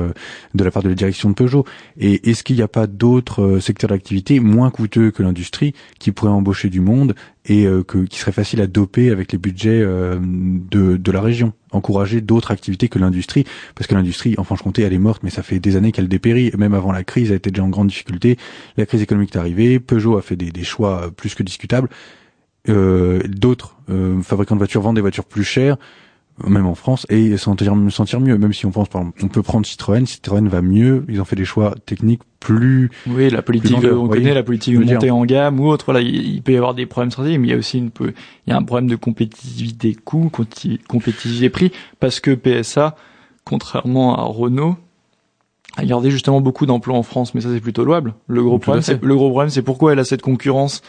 de 0.53 0.63
la 0.63 0.71
part 0.71 0.81
de 0.81 0.87
la 0.87 0.95
direction 0.95 1.29
de 1.29 1.33
Peugeot. 1.33 1.65
Et 1.97 2.29
est-ce 2.29 2.45
qu'il 2.45 2.55
n'y 2.55 2.61
a 2.61 2.69
pas 2.69 2.87
d'autres 2.87 3.59
secteurs 3.59 3.89
d'activité 3.89 4.39
moins 4.39 4.71
coûteux 4.71 5.11
que 5.11 5.21
l'industrie 5.21 5.73
qui 5.99 6.13
pourraient 6.13 6.31
embaucher 6.31 6.69
du 6.69 6.79
monde 6.79 7.13
et 7.49 7.67
que, 7.87 8.05
qui 8.05 8.19
serait 8.19 8.31
facile 8.31 8.61
à 8.61 8.67
doper 8.67 9.09
avec 9.09 9.31
les 9.31 9.37
budgets 9.37 9.81
de, 9.81 10.97
de 10.97 11.11
la 11.11 11.21
région 11.21 11.53
encourager 11.71 12.21
d'autres 12.21 12.51
activités 12.51 12.89
que 12.89 12.99
l'industrie, 12.99 13.45
parce 13.75 13.87
que 13.87 13.95
l'industrie, 13.95 14.35
en 14.37 14.43
Franche-Comté, 14.43 14.81
elle 14.81 14.93
est 14.93 14.99
morte, 14.99 15.23
mais 15.23 15.29
ça 15.29 15.43
fait 15.43 15.59
des 15.59 15.75
années 15.75 15.91
qu'elle 15.91 16.07
dépérit. 16.07 16.51
Même 16.57 16.73
avant 16.73 16.91
la 16.91 17.03
crise, 17.03 17.29
elle 17.29 17.37
était 17.37 17.51
déjà 17.51 17.63
en 17.63 17.69
grande 17.69 17.87
difficulté. 17.87 18.37
La 18.77 18.85
crise 18.85 19.01
économique 19.01 19.35
est 19.35 19.39
arrivée. 19.39 19.79
Peugeot 19.79 20.17
a 20.17 20.21
fait 20.21 20.35
des, 20.35 20.63
choix 20.63 21.11
plus 21.15 21.35
que 21.35 21.43
discutables. 21.43 21.89
Euh, 22.67 23.21
d'autres 23.27 23.77
euh, 23.89 24.21
fabricants 24.21 24.55
de 24.55 24.59
voitures 24.59 24.81
vendent 24.81 24.95
des 24.95 25.01
voitures 25.01 25.25
plus 25.25 25.43
chères 25.43 25.77
même 26.47 26.65
en 26.65 26.75
France, 26.75 27.05
et 27.09 27.37
sentir, 27.37 27.73
sentir 27.89 28.19
mieux. 28.19 28.37
Même 28.37 28.53
si 28.53 28.65
on 28.65 28.71
pense, 28.71 28.89
par 28.89 29.01
exemple, 29.01 29.19
on 29.23 29.27
peut 29.27 29.43
prendre 29.43 29.65
Citroën, 29.65 30.05
Citroën 30.05 30.47
va 30.47 30.61
mieux, 30.61 31.05
ils 31.09 31.21
ont 31.21 31.25
fait 31.25 31.35
des 31.35 31.45
choix 31.45 31.75
techniques 31.85 32.21
plus. 32.39 32.89
Oui, 33.07 33.29
la 33.29 33.41
politique, 33.41 33.77
on 33.83 34.07
connaît 34.07 34.33
la 34.33 34.43
politique 34.43 34.77
de 34.77 34.93
montée 34.93 35.11
en 35.11 35.25
gamme 35.25 35.59
ou 35.59 35.67
autre. 35.67 35.85
Voilà, 35.85 36.01
il, 36.01 36.41
peut 36.41 36.53
y 36.53 36.57
avoir 36.57 36.73
des 36.73 36.85
problèmes 36.85 37.11
stratégiques, 37.11 37.39
mais 37.39 37.47
il 37.47 37.51
y 37.51 37.53
a 37.53 37.57
aussi 37.57 37.79
une, 37.79 37.91
il 37.99 38.13
y 38.47 38.51
a 38.51 38.57
un 38.57 38.63
problème 38.63 38.89
de 38.89 38.95
compétitivité 38.95 39.95
coût, 39.95 40.31
compétitivité 40.87 41.49
prix, 41.49 41.71
parce 41.99 42.19
que 42.19 42.31
PSA, 42.31 42.95
contrairement 43.43 44.17
à 44.17 44.23
Renault, 44.23 44.77
a 45.77 45.85
gardé 45.85 46.11
justement 46.11 46.41
beaucoup 46.41 46.65
d'emplois 46.65 46.97
en 46.97 47.03
France, 47.03 47.33
mais 47.35 47.41
ça 47.41 47.49
c'est 47.53 47.61
plutôt 47.61 47.83
louable. 47.83 48.15
Le 48.27 48.43
gros 48.43 48.59
problème, 48.59 48.81
c'est 48.81 49.01
le 49.01 49.15
gros 49.15 49.29
problème, 49.29 49.49
c'est 49.49 49.61
pourquoi 49.61 49.93
elle 49.93 49.99
a 49.99 50.03
cette 50.03 50.21
concurrence 50.21 50.81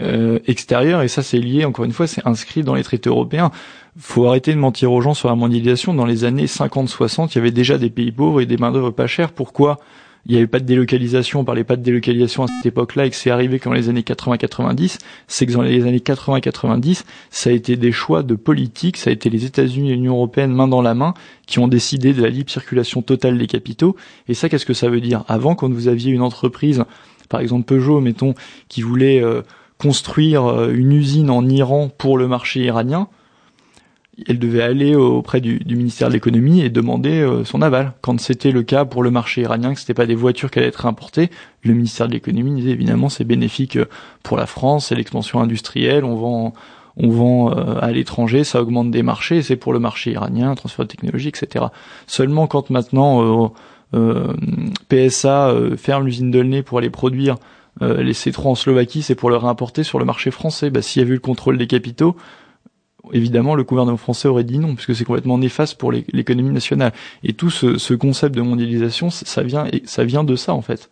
euh, 0.00 0.38
extérieure, 0.46 1.02
et 1.02 1.08
ça 1.08 1.22
c'est 1.22 1.38
lié, 1.38 1.64
encore 1.64 1.84
une 1.84 1.92
fois, 1.92 2.06
c'est 2.06 2.26
inscrit 2.26 2.62
dans 2.62 2.74
les 2.74 2.84
traités 2.84 3.10
européens 3.10 3.50
faut 3.98 4.26
arrêter 4.26 4.52
de 4.52 4.58
mentir 4.58 4.92
aux 4.92 5.00
gens 5.00 5.14
sur 5.14 5.28
la 5.28 5.34
mondialisation. 5.34 5.94
Dans 5.94 6.06
les 6.06 6.24
années 6.24 6.46
50-60, 6.46 7.30
il 7.32 7.34
y 7.36 7.38
avait 7.38 7.50
déjà 7.50 7.78
des 7.78 7.90
pays 7.90 8.12
pauvres 8.12 8.40
et 8.40 8.46
des 8.46 8.56
main-d'œuvre 8.56 8.90
pas 8.90 9.06
chères. 9.06 9.32
Pourquoi? 9.32 9.78
Il 10.26 10.32
n'y 10.32 10.36
avait 10.36 10.46
pas 10.46 10.60
de 10.60 10.66
délocalisation, 10.66 11.40
on 11.40 11.44
parlait 11.44 11.64
pas 11.64 11.76
de 11.76 11.82
délocalisation 11.82 12.44
à 12.44 12.46
cette 12.46 12.66
époque-là 12.66 13.06
et 13.06 13.10
que 13.10 13.16
c'est 13.16 13.30
arrivé 13.30 13.58
quand 13.58 13.72
les 13.72 13.88
années 13.88 14.02
80-90, 14.02 14.98
c'est 15.26 15.46
que 15.46 15.52
dans 15.52 15.62
les 15.62 15.86
années 15.86 16.00
80-90, 16.00 17.04
ça 17.30 17.48
a 17.48 17.52
été 17.54 17.76
des 17.76 17.90
choix 17.90 18.22
de 18.22 18.34
politique, 18.34 18.98
ça 18.98 19.08
a 19.08 19.14
été 19.14 19.30
les 19.30 19.46
États-Unis 19.46 19.92
et 19.92 19.94
l'Union 19.94 20.16
européenne 20.16 20.52
main 20.52 20.68
dans 20.68 20.82
la 20.82 20.92
main 20.92 21.14
qui 21.46 21.58
ont 21.58 21.68
décidé 21.68 22.12
de 22.12 22.20
la 22.20 22.28
libre 22.28 22.50
circulation 22.50 23.00
totale 23.00 23.38
des 23.38 23.46
capitaux. 23.46 23.96
Et 24.28 24.34
ça, 24.34 24.50
qu'est-ce 24.50 24.66
que 24.66 24.74
ça 24.74 24.90
veut 24.90 25.00
dire? 25.00 25.24
Avant, 25.26 25.54
quand 25.54 25.72
vous 25.72 25.88
aviez 25.88 26.12
une 26.12 26.20
entreprise, 26.20 26.84
par 27.30 27.40
exemple 27.40 27.64
Peugeot, 27.64 28.00
mettons, 28.00 28.34
qui 28.68 28.82
voulait 28.82 29.24
euh, 29.24 29.40
construire 29.80 30.46
euh, 30.46 30.72
une 30.72 30.92
usine 30.92 31.30
en 31.30 31.48
Iran 31.48 31.90
pour 31.96 32.18
le 32.18 32.28
marché 32.28 32.60
iranien, 32.60 33.08
elle 34.28 34.38
devait 34.38 34.62
aller 34.62 34.94
auprès 34.94 35.40
du, 35.40 35.60
ministère 35.66 36.08
de 36.08 36.14
l'économie 36.14 36.60
et 36.60 36.68
demander 36.68 37.20
euh, 37.20 37.44
son 37.44 37.62
aval. 37.62 37.92
Quand 38.00 38.20
c'était 38.20 38.52
le 38.52 38.62
cas 38.62 38.84
pour 38.84 39.02
le 39.02 39.10
marché 39.10 39.42
iranien, 39.42 39.74
que 39.74 39.80
c'était 39.80 39.94
pas 39.94 40.06
des 40.06 40.14
voitures 40.14 40.50
qui 40.50 40.58
allaient 40.58 40.68
être 40.68 40.86
importées, 40.86 41.30
le 41.62 41.74
ministère 41.74 42.08
de 42.08 42.12
l'économie 42.12 42.54
disait 42.54 42.70
évidemment 42.70 43.08
c'est 43.08 43.24
bénéfique 43.24 43.76
euh, 43.76 43.86
pour 44.22 44.36
la 44.36 44.46
France, 44.46 44.86
c'est 44.86 44.94
l'expansion 44.94 45.40
industrielle, 45.40 46.04
on 46.04 46.16
vend 46.16 46.52
on 46.96 47.08
vend 47.08 47.56
euh, 47.56 47.78
à 47.80 47.92
l'étranger, 47.92 48.44
ça 48.44 48.60
augmente 48.60 48.90
des 48.90 49.02
marchés, 49.02 49.42
c'est 49.42 49.56
pour 49.56 49.72
le 49.72 49.78
marché 49.78 50.10
iranien, 50.10 50.54
transfert 50.54 50.84
de 50.84 50.90
technologie, 50.90 51.28
etc. 51.28 51.66
Seulement 52.06 52.46
quand 52.46 52.68
maintenant 52.68 53.52
PSA 54.88 55.54
ferme 55.76 56.04
l'usine 56.04 56.30
de 56.30 56.42
Nez 56.42 56.62
pour 56.62 56.78
aller 56.78 56.90
produire 56.90 57.36
les 57.80 58.12
C3 58.12 58.48
en 58.48 58.54
Slovaquie, 58.54 59.02
c'est 59.02 59.14
pour 59.14 59.30
le 59.30 59.36
réimporter 59.36 59.84
sur 59.84 59.98
le 59.98 60.04
marché 60.04 60.30
français. 60.30 60.70
Bah, 60.70 60.82
S'il 60.82 61.00
y 61.00 61.04
avait 61.04 61.12
eu 61.12 61.14
le 61.14 61.20
contrôle 61.20 61.56
des 61.56 61.66
capitaux, 61.66 62.16
évidemment, 63.12 63.54
le 63.54 63.64
gouvernement 63.64 63.96
français 63.96 64.28
aurait 64.28 64.44
dit 64.44 64.58
non, 64.58 64.74
puisque 64.74 64.94
c'est 64.94 65.04
complètement 65.04 65.38
néfaste 65.38 65.78
pour 65.78 65.92
l'économie 65.92 66.50
nationale. 66.50 66.92
Et 67.22 67.32
tout 67.32 67.50
ce, 67.50 67.94
concept 67.94 68.34
de 68.34 68.42
mondialisation, 68.42 69.10
ça 69.10 69.42
vient, 69.42 69.66
ça 69.84 70.04
vient 70.04 70.24
de 70.24 70.36
ça, 70.36 70.54
en 70.54 70.62
fait. 70.62 70.90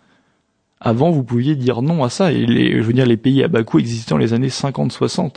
Avant, 0.80 1.10
vous 1.10 1.24
pouviez 1.24 1.56
dire 1.56 1.82
non 1.82 2.04
à 2.04 2.08
ça, 2.08 2.32
et 2.32 2.46
les, 2.46 2.76
je 2.76 2.82
veux 2.82 2.92
dire, 2.92 3.06
les 3.06 3.16
pays 3.16 3.42
à 3.42 3.48
bas 3.48 3.64
coût 3.64 3.78
existant 3.78 4.14
dans 4.14 4.20
les 4.20 4.32
années 4.32 4.48
50-60, 4.48 5.36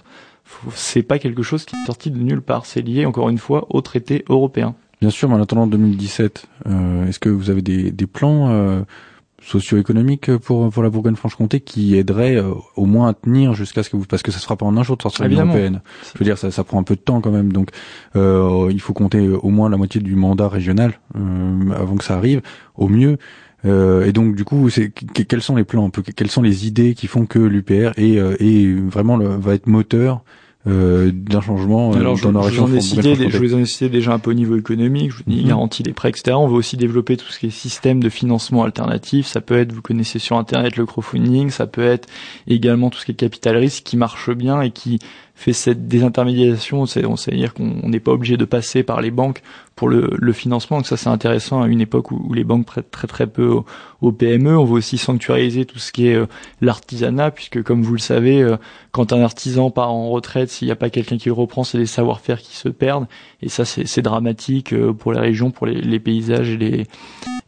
c'est 0.75 1.03
pas 1.03 1.17
quelque 1.17 1.43
chose 1.43 1.65
qui 1.65 1.75
est 1.75 1.85
sorti 1.85 2.11
de 2.11 2.17
nulle 2.17 2.41
part, 2.41 2.65
c'est 2.65 2.81
lié, 2.81 3.05
encore 3.05 3.29
une 3.29 3.37
fois, 3.37 3.65
au 3.69 3.81
traité 3.81 4.23
européen. 4.29 4.75
Bien 4.99 5.09
sûr, 5.09 5.29
mais 5.29 5.35
en 5.35 5.41
attendant 5.41 5.65
2017, 5.65 6.47
euh, 6.67 7.07
est-ce 7.07 7.19
que 7.19 7.29
vous 7.29 7.49
avez 7.49 7.63
des, 7.63 7.91
des 7.91 8.05
plans 8.05 8.49
euh, 8.49 8.81
socio-économiques 9.41 10.35
pour, 10.37 10.69
pour 10.69 10.83
la 10.83 10.89
Bourgogne-Franche-Comté 10.89 11.59
qui 11.59 11.95
aideraient 11.97 12.35
euh, 12.35 12.53
au 12.75 12.85
moins 12.85 13.09
à 13.09 13.13
tenir 13.13 13.53
jusqu'à 13.53 13.83
ce 13.83 13.89
que 13.89 13.97
vous... 13.97 14.05
Parce 14.05 14.21
que 14.21 14.31
ça 14.31 14.37
se 14.37 14.43
fera 14.43 14.55
pas 14.55 14.65
en 14.65 14.77
un 14.77 14.83
jour 14.83 14.97
de 14.97 15.01
sortir 15.01 15.25
de 15.25 15.29
l'Union 15.29 15.45
européenne. 15.45 15.81
Je 16.13 16.19
veux 16.19 16.25
dire, 16.25 16.37
ça, 16.37 16.51
ça 16.51 16.63
prend 16.63 16.79
un 16.79 16.83
peu 16.83 16.95
de 16.95 17.01
temps 17.01 17.21
quand 17.21 17.31
même. 17.31 17.51
Donc, 17.51 17.71
euh, 18.15 18.69
il 18.71 18.79
faut 18.79 18.93
compter 18.93 19.27
au 19.27 19.49
moins 19.49 19.69
la 19.69 19.77
moitié 19.77 19.99
du 19.99 20.15
mandat 20.15 20.47
régional 20.47 20.99
avant 21.15 21.95
que 21.95 22.03
ça 22.03 22.15
arrive, 22.15 22.41
au 22.75 22.87
mieux. 22.87 23.17
Euh, 23.63 24.05
et 24.05 24.11
donc 24.11 24.35
du 24.35 24.43
coup, 24.43 24.69
c'est 24.69 24.89
quels 24.89 25.41
sont 25.41 25.55
les 25.55 25.63
plans, 25.63 25.89
quelles 25.89 26.31
sont 26.31 26.41
les 26.41 26.65
idées 26.65 26.95
qui 26.95 27.07
font 27.07 27.25
que 27.25 27.37
l'UPR 27.37 27.91
est, 27.97 28.15
est 28.15 28.73
vraiment 28.89 29.17
le, 29.17 29.27
va 29.27 29.53
être 29.53 29.67
moteur 29.67 30.23
euh, 30.67 31.11
d'un 31.11 31.41
changement 31.41 31.91
Alors, 31.93 32.19
dans 32.19 32.39
régions. 32.41 32.67
Je, 32.67 33.37
vous 33.37 33.55
en 33.55 33.59
ai 33.59 33.65
cité 33.65 33.89
déjà 33.89 34.13
un 34.13 34.19
peu 34.19 34.29
au 34.29 34.35
niveau 34.35 34.55
économique, 34.55 35.11
je 35.11 35.17
vous 35.17 35.23
dis, 35.25 35.43
mm 35.43 35.47
garantie 35.47 35.81
des 35.81 35.91
prêts, 35.91 36.09
etc. 36.09 36.37
On 36.37 36.47
veut 36.47 36.55
aussi 36.55 36.77
développer 36.77 37.17
tout 37.17 37.25
ce 37.31 37.39
qui 37.39 37.47
est 37.47 37.49
système 37.49 37.99
de 37.99 38.09
financement 38.09 38.63
alternatif. 38.63 39.25
Ça 39.25 39.41
peut 39.41 39.57
être, 39.57 39.73
vous 39.73 39.81
connaissez 39.81 40.19
sur 40.19 40.37
Internet 40.37 40.77
le 40.77 40.85
crowdfunding, 40.85 41.49
ça 41.49 41.65
peut 41.65 41.83
être 41.83 42.07
également 42.47 42.89
tout 42.91 42.99
ce 42.99 43.05
qui 43.05 43.11
est 43.11 43.15
capital 43.15 43.57
risque 43.57 43.83
qui 43.83 43.97
marche 43.97 44.29
bien 44.29 44.61
et 44.61 44.69
qui 44.69 44.99
fait 45.35 45.53
cette 45.53 45.87
désintermédiation, 45.87 46.85
c'est-à-dire 46.85 47.53
qu'on 47.53 47.89
n'est 47.89 47.99
pas 47.99 48.11
obligé 48.11 48.37
de 48.37 48.45
passer 48.45 48.83
par 48.83 49.01
les 49.01 49.11
banques 49.11 49.41
pour 49.75 49.89
le, 49.89 50.11
le 50.19 50.33
financement. 50.33 50.77
Donc 50.77 50.85
ça 50.85 50.97
c'est 50.97 51.09
intéressant 51.09 51.63
à 51.63 51.67
une 51.67 51.81
époque 51.81 52.11
où, 52.11 52.33
les 52.33 52.43
banques 52.43 52.65
prêtent 52.65 52.91
très 52.91 53.07
très 53.07 53.27
peu 53.27 53.61
aux, 54.01 54.11
PME. 54.11 54.57
On 54.57 54.65
veut 54.65 54.75
aussi 54.75 54.97
sanctuariser 54.97 55.65
tout 55.65 55.79
ce 55.79 55.91
qui 55.91 56.07
est 56.07 56.15
euh, 56.15 56.27
l'artisanat, 56.61 57.31
puisque 57.31 57.63
comme 57.63 57.81
vous 57.81 57.93
le 57.93 57.99
savez, 57.99 58.41
euh, 58.41 58.57
quand 58.91 59.13
un 59.13 59.21
artisan 59.21 59.71
part 59.71 59.91
en 59.91 60.09
retraite, 60.09 60.49
s'il 60.49 60.67
n'y 60.67 60.71
a 60.71 60.75
pas 60.75 60.89
quelqu'un 60.89 61.17
qui 61.17 61.29
le 61.29 61.33
reprend, 61.33 61.63
c'est 61.63 61.77
des 61.77 61.85
savoir-faire 61.85 62.39
qui 62.39 62.55
se 62.55 62.69
perdent. 62.69 63.07
Et 63.41 63.49
ça 63.49 63.65
c'est 63.65 64.01
dramatique 64.01 64.73
euh, 64.73 64.93
pour 64.93 65.13
les 65.13 65.19
régions, 65.19 65.49
pour 65.49 65.65
les, 65.65 65.81
les 65.81 65.99
paysages 65.99 66.49
et, 66.51 66.57
les, 66.57 66.87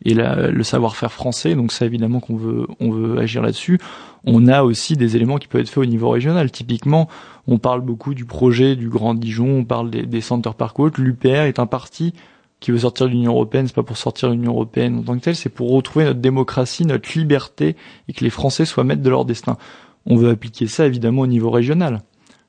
et 0.05 0.13
la, 0.13 0.47
le 0.49 0.63
savoir-faire 0.63 1.11
français. 1.11 1.53
Donc 1.53 1.71
ça 1.71 1.85
évidemment 1.85 2.19
qu'on 2.19 2.37
veut 2.37 2.65
on 2.79 2.89
veut 2.89 3.19
agir 3.19 3.41
là-dessus. 3.41 3.79
On 4.25 4.47
a 4.47 4.63
aussi 4.63 4.95
des 4.95 5.15
éléments 5.15 5.37
qui 5.37 5.47
peuvent 5.47 5.61
être 5.61 5.69
faits 5.69 5.83
au 5.83 5.85
niveau 5.85 6.09
régional. 6.09 6.51
Typiquement, 6.51 7.09
on 7.47 7.57
parle 7.57 7.81
beaucoup 7.81 8.13
du 8.13 8.25
projet 8.25 8.75
du 8.75 8.89
Grand 8.89 9.13
Dijon, 9.13 9.59
on 9.59 9.65
parle 9.65 9.89
des, 9.89 10.05
des 10.05 10.21
Center 10.21 10.51
Park 10.57 10.77
L'UPR 10.97 11.27
est 11.27 11.59
un 11.59 11.65
parti 11.65 12.13
qui 12.59 12.71
veut 12.71 12.79
sortir 12.79 13.07
de 13.07 13.11
l'Union 13.11 13.33
européenne, 13.33 13.67
c'est 13.67 13.75
pas 13.75 13.83
pour 13.83 13.97
sortir 13.97 14.29
de 14.29 14.35
l'Union 14.35 14.53
européenne 14.53 14.99
en 14.99 15.03
tant 15.03 15.17
que 15.17 15.23
tel, 15.23 15.35
c'est 15.35 15.49
pour 15.49 15.71
retrouver 15.71 16.05
notre 16.05 16.21
démocratie, 16.21 16.85
notre 16.85 17.09
liberté 17.17 17.75
et 18.07 18.13
que 18.13 18.23
les 18.23 18.29
Français 18.29 18.63
soient 18.63 18.85
maîtres 18.85 19.01
de 19.01 19.09
leur 19.09 19.25
destin. 19.25 19.57
On 20.05 20.15
veut 20.15 20.29
appliquer 20.29 20.67
ça 20.67 20.85
évidemment 20.85 21.23
au 21.23 21.27
niveau 21.27 21.49
régional. 21.49 22.01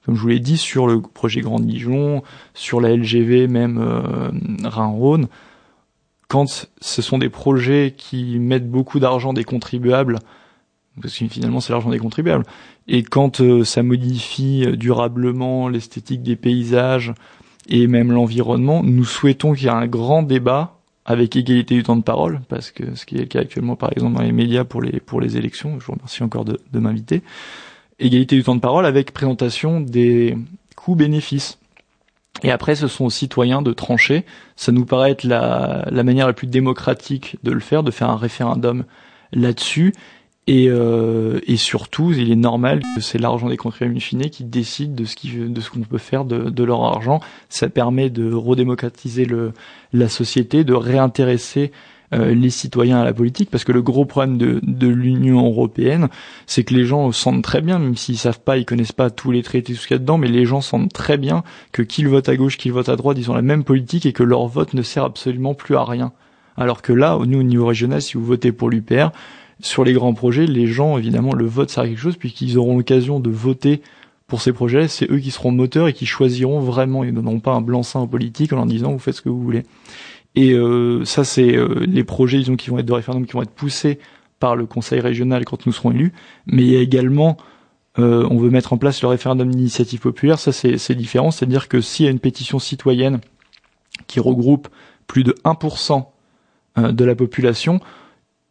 Comme 0.05 0.15
je 0.15 0.21
vous 0.21 0.29
l'ai 0.29 0.39
dit, 0.39 0.57
sur 0.57 0.87
le 0.87 1.01
projet 1.01 1.41
Grand 1.41 1.59
Dijon, 1.59 2.23
sur 2.53 2.81
la 2.81 2.95
LGV, 2.95 3.49
même 3.49 3.79
euh, 3.79 4.31
Rhin-Rhône, 4.63 5.27
quand 6.29 6.69
ce 6.81 7.03
sont 7.03 7.19
des 7.19 7.31
projets 7.31 7.95
qui 7.97 8.39
mettent 8.39 8.71
beaucoup 8.71 9.01
d'argent 9.01 9.33
des 9.33 9.45
contribuables, 9.45 10.19
parce 11.01 11.17
que 11.17 11.27
finalement 11.29 11.61
c'est 11.61 11.73
l'argent 11.73 11.91
des 11.91 11.99
contribuables, 11.99 12.45
et 12.89 13.03
quand 13.03 13.41
euh, 13.41 13.65
ça 13.65 13.83
modifie 13.83 14.65
euh, 14.65 14.77
durablement 14.77 15.69
l'esthétique 15.69 16.23
des 16.23 16.37
paysages 16.37 17.13
et 17.69 17.87
même 17.87 18.13
l'environnement, 18.13 18.83
nous 18.83 19.05
souhaitons 19.05 19.55
qu'il 19.55 19.65
y 19.65 19.67
ait 19.67 19.71
un 19.71 19.87
grand 19.87 20.23
débat 20.23 20.79
avec 21.07 21.37
égalité 21.37 21.75
du 21.75 21.83
temps 21.83 21.97
de 21.97 22.03
parole, 22.03 22.41
parce 22.49 22.71
que 22.71 22.95
ce 22.95 23.05
qui 23.05 23.17
est 23.17 23.21
le 23.21 23.27
cas 23.27 23.41
actuellement 23.41 23.77
par 23.77 23.93
exemple 23.93 24.17
dans 24.17 24.23
les 24.23 24.33
médias 24.33 24.65
pour 24.65 24.83
les 24.83 25.01
pour 25.01 25.21
les 25.21 25.37
élections, 25.37 25.79
je 25.81 25.87
vous 25.87 25.93
remercie 25.93 26.23
encore 26.23 26.45
de, 26.45 26.59
m'inviter, 26.73 27.23
égalité 27.99 28.37
du 28.37 28.43
temps 28.43 28.55
de 28.55 28.61
parole 28.61 28.87
avec 28.87 29.13
présentation 29.13 29.81
des 29.81 30.37
coûts-bénéfices. 30.77 31.59
Et 32.43 32.51
après, 32.51 32.75
ce 32.75 32.89
sont 32.89 33.05
aux 33.05 33.11
citoyens 33.11 33.63
de 33.63 33.73
trancher. 33.73 34.25
Ça 34.57 34.73
nous 34.73 34.85
paraît 34.85 35.13
être 35.13 35.23
la, 35.23 35.87
la 35.89 36.03
manière 36.03 36.27
la 36.27 36.33
plus 36.33 36.49
démocratique 36.49 37.37
de 37.45 37.53
le 37.53 37.61
faire, 37.61 37.85
de 37.85 37.93
faire 37.93 38.11
un 38.11 38.17
référendum 38.17 38.85
là-dessus. 39.33 39.93
Et, 40.47 40.67
euh, 40.69 41.41
et 41.47 41.57
surtout, 41.57 42.13
il 42.13 42.31
est 42.31 42.37
normal 42.37 42.83
que 42.95 43.01
c'est 43.01 43.19
l'argent 43.19 43.49
des 43.49 43.57
contribuables 43.57 43.97
in 43.97 44.29
qui 44.29 44.45
décide 44.45 44.95
de 44.95 45.05
ce 45.05 45.71
qu'on 45.71 45.81
peut 45.81 45.99
faire 45.99 46.27
de, 46.27 46.51
de, 46.51 46.65
leur 46.65 46.85
argent. 46.85 47.21
Ça 47.49 47.71
permet 47.71 48.11
de 48.11 48.31
redémocratiser 48.31 49.25
le, 49.25 49.53
la 49.95 50.09
société, 50.09 50.63
de 50.65 50.75
réintéresser 50.75 51.73
euh, 52.13 52.35
les 52.35 52.51
citoyens 52.51 53.01
à 53.01 53.05
la 53.05 53.15
politique, 53.15 53.51
parce 53.51 53.65
que 53.65 53.73
le 53.73 53.81
gros 53.81 54.05
problème 54.05 54.37
de, 54.37 54.61
de 54.63 54.87
l'Union 54.87 55.47
européenne, 55.47 56.09
c'est 56.47 56.63
que 56.63 56.75
les 56.75 56.85
gens 56.85 57.11
sentent 57.13 57.43
très 57.43 57.63
bien, 57.63 57.79
même 57.79 57.97
s'ils 57.97 58.19
savent 58.19 58.41
pas, 58.41 58.59
ils 58.59 58.67
connaissent 58.67 58.93
pas 58.93 59.09
tous 59.09 59.31
les 59.31 59.43
traités, 59.43 59.73
tout 59.73 59.81
ce 59.81 59.89
qu'il 59.89 59.95
y 59.95 59.97
a 59.97 59.99
dedans, 59.99 60.19
mais 60.19 60.29
les 60.29 60.45
gens 60.45 60.61
sentent 60.61 60.93
très 60.93 61.17
bien 61.17 61.43
que 61.73 61.81
qu'ils 61.81 62.09
votent 62.09 62.29
à 62.29 62.37
gauche, 62.37 62.59
qu'ils 62.59 62.73
votent 62.73 62.91
à 62.91 62.97
droite, 62.97 63.17
ils 63.19 63.31
ont 63.31 63.35
la 63.35 63.43
même 63.43 63.65
politique 63.65 64.05
et 64.05 64.13
que 64.13 64.23
leur 64.23 64.47
vote 64.47 64.75
ne 64.75 64.83
sert 64.83 65.05
absolument 65.05 65.55
plus 65.55 65.77
à 65.77 65.85
rien. 65.85 66.13
Alors 66.57 66.83
que 66.83 66.93
là, 66.93 67.19
nous, 67.27 67.41
au 67.41 67.43
niveau 67.43 67.67
régional, 67.67 68.03
si 68.03 68.15
vous 68.15 68.25
votez 68.25 68.53
pour 68.53 68.69
l'UPR, 68.71 69.11
sur 69.61 69.85
les 69.85 69.93
grands 69.93 70.15
projets, 70.15 70.47
les 70.47 70.67
gens, 70.67 70.99
évidemment, 70.99 71.35
le 71.35 71.47
vote 71.47 71.71
sert 71.71 71.85
à 71.85 71.87
quelque 71.87 72.01
chose 72.01 72.17
puisqu'ils 72.17 72.59
auront 72.59 72.77
l'occasion 72.77 73.21
de 73.21 73.31
voter 73.31 73.83
pour 74.27 74.41
ces 74.41 74.53
projets. 74.53 74.89
C'est 74.89 75.11
eux 75.11 75.19
qui 75.19 75.31
seront 75.31 75.53
moteurs 75.53 75.89
et 75.89 75.93
qui 75.93 76.07
choisiront 76.07 76.61
vraiment. 76.61 77.05
Ils 77.05 77.15
donneront 77.15 77.41
pas 77.41 77.53
un 77.53 77.61
blanc-seing 77.61 78.01
aux 78.03 78.07
politiques 78.07 78.53
en 78.53 78.57
leur 78.57 78.67
disant 78.67 78.93
vous 78.93 78.99
faites 78.99 79.15
ce 79.15 79.23
que 79.23 79.29
vous 79.29 79.43
voulez. 79.43 79.63
Et 80.35 80.53
euh, 80.53 81.05
ça, 81.05 81.25
c'est 81.25 81.57
euh, 81.57 81.85
les 81.87 82.05
projets, 82.05 82.39
disons, 82.39 82.57
qui 82.57 82.71
vont 82.71 82.79
être 82.79 82.87
de 82.87 82.93
référendum, 82.93 83.27
qui 83.27 83.35
vont 83.35 83.43
être 83.43 83.51
poussés 83.51 83.99
par 84.41 84.57
le 84.57 84.67
Conseil 84.67 85.01
régional 85.01 85.45
quand 85.45 85.67
nous 85.67 85.73
serons 85.73 85.93
élus. 85.93 86.13
Mais 86.47 86.63
il 86.63 86.73
y 86.73 86.77
a 86.77 86.81
également, 86.81 87.37
euh, 87.99 88.27
on 88.31 88.39
veut 88.39 88.51
mettre 88.51 88.73
en 88.73 88.79
place 88.79 89.01
le 89.03 89.09
référendum 89.09 89.49
d'initiative 89.51 90.01
populaire. 90.01 90.39
Ça, 90.39 90.53
c'est 90.53 90.95
différent. 90.95 91.31
C'est-à-dire 91.31 91.69
que 91.69 91.81
s'il 91.81 92.07
y 92.07 92.09
a 92.09 92.11
une 92.11 92.19
pétition 92.19 92.59
citoyenne 92.59 93.21
qui 94.09 94.19
regroupe 94.19 94.69
plus 95.07 95.23
de 95.23 95.35
1% 95.45 96.07
de 96.77 97.05
la 97.05 97.15
population, 97.15 97.79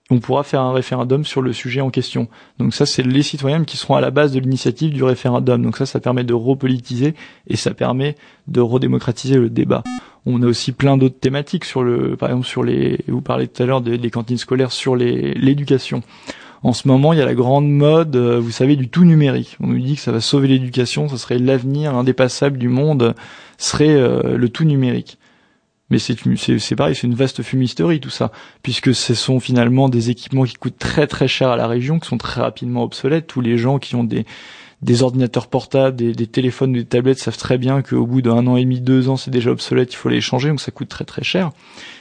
on 0.09 0.19
pourra 0.19 0.43
faire 0.43 0.61
un 0.61 0.73
référendum 0.73 1.23
sur 1.23 1.41
le 1.41 1.53
sujet 1.53 1.81
en 1.81 1.89
question. 1.89 2.27
Donc 2.59 2.73
ça, 2.73 2.85
c'est 2.85 3.03
les 3.03 3.23
citoyens 3.23 3.63
qui 3.63 3.77
seront 3.77 3.95
à 3.95 4.01
la 4.01 4.11
base 4.11 4.33
de 4.33 4.39
l'initiative 4.39 4.91
du 4.91 5.03
référendum. 5.03 5.61
Donc 5.61 5.77
ça, 5.77 5.85
ça 5.85 5.99
permet 5.99 6.23
de 6.23 6.33
repolitiser 6.33 7.13
et 7.47 7.55
ça 7.55 7.73
permet 7.73 8.15
de 8.47 8.59
redémocratiser 8.59 9.37
le 9.37 9.49
débat. 9.49 9.83
On 10.25 10.41
a 10.41 10.45
aussi 10.45 10.71
plein 10.71 10.97
d'autres 10.97 11.19
thématiques 11.19 11.65
sur 11.65 11.83
le, 11.83 12.15
par 12.17 12.29
exemple 12.29 12.47
sur 12.47 12.63
les, 12.63 12.99
vous 13.07 13.21
parlez 13.21 13.47
tout 13.47 13.63
à 13.63 13.65
l'heure 13.65 13.81
des, 13.81 14.09
cantines 14.09 14.37
scolaires 14.37 14.71
sur 14.71 14.95
l'éducation. 14.95 16.01
En 16.63 16.71
ce 16.71 16.87
moment, 16.87 17.11
il 17.11 17.19
y 17.19 17.21
a 17.21 17.25
la 17.25 17.33
grande 17.33 17.69
mode, 17.69 18.15
euh, 18.15 18.39
vous 18.39 18.51
savez, 18.51 18.77
du 18.77 18.87
tout 18.87 19.03
numérique. 19.03 19.57
On 19.59 19.67
nous 19.67 19.79
dit 19.79 19.95
que 19.95 20.01
ça 20.01 20.13
va 20.13 20.21
sauver 20.21 20.47
l'éducation, 20.47 21.09
ça 21.09 21.17
serait 21.17 21.37
l'avenir 21.37 21.93
indépassable 21.93 22.57
du 22.57 22.69
monde, 22.69 23.15
serait 23.57 23.89
euh, 23.89 24.37
le 24.37 24.47
tout 24.47 24.63
numérique. 24.63 25.17
Mais 25.89 25.99
c'est 25.99 26.75
pareil, 26.75 26.95
c'est 26.95 27.07
une 27.07 27.13
vaste 27.13 27.43
fumisterie 27.43 27.99
tout 27.99 28.09
ça, 28.09 28.31
puisque 28.63 28.95
ce 28.95 29.13
sont 29.13 29.39
finalement 29.39 29.89
des 29.89 30.09
équipements 30.09 30.45
qui 30.45 30.55
coûtent 30.55 30.79
très 30.79 31.07
très 31.07 31.27
cher 31.27 31.49
à 31.49 31.57
la 31.57 31.67
région, 31.67 31.99
qui 31.99 32.07
sont 32.07 32.17
très 32.17 32.41
rapidement 32.41 32.83
obsolètes. 32.83 33.27
Tous 33.27 33.41
les 33.41 33.57
gens 33.57 33.79
qui 33.79 33.95
ont 33.95 34.03
des 34.03 34.25
des 34.83 35.01
ordinateurs 35.01 35.47
portables, 35.47 35.95
des, 35.95 36.13
des 36.13 36.27
téléphones, 36.27 36.73
des 36.73 36.85
tablettes 36.85 37.19
savent 37.19 37.37
très 37.37 37.57
bien 37.57 37.81
qu'au 37.81 38.05
bout 38.05 38.21
d'un 38.21 38.45
an 38.47 38.57
et 38.57 38.63
demi, 38.63 38.81
deux 38.81 39.09
ans, 39.09 39.17
c'est 39.17 39.31
déjà 39.31 39.49
obsolète, 39.51 39.93
il 39.93 39.95
faut 39.95 40.09
les 40.09 40.21
changer, 40.21 40.49
donc 40.49 40.59
ça 40.59 40.71
coûte 40.71 40.89
très 40.89 41.05
très 41.05 41.23
cher. 41.23 41.51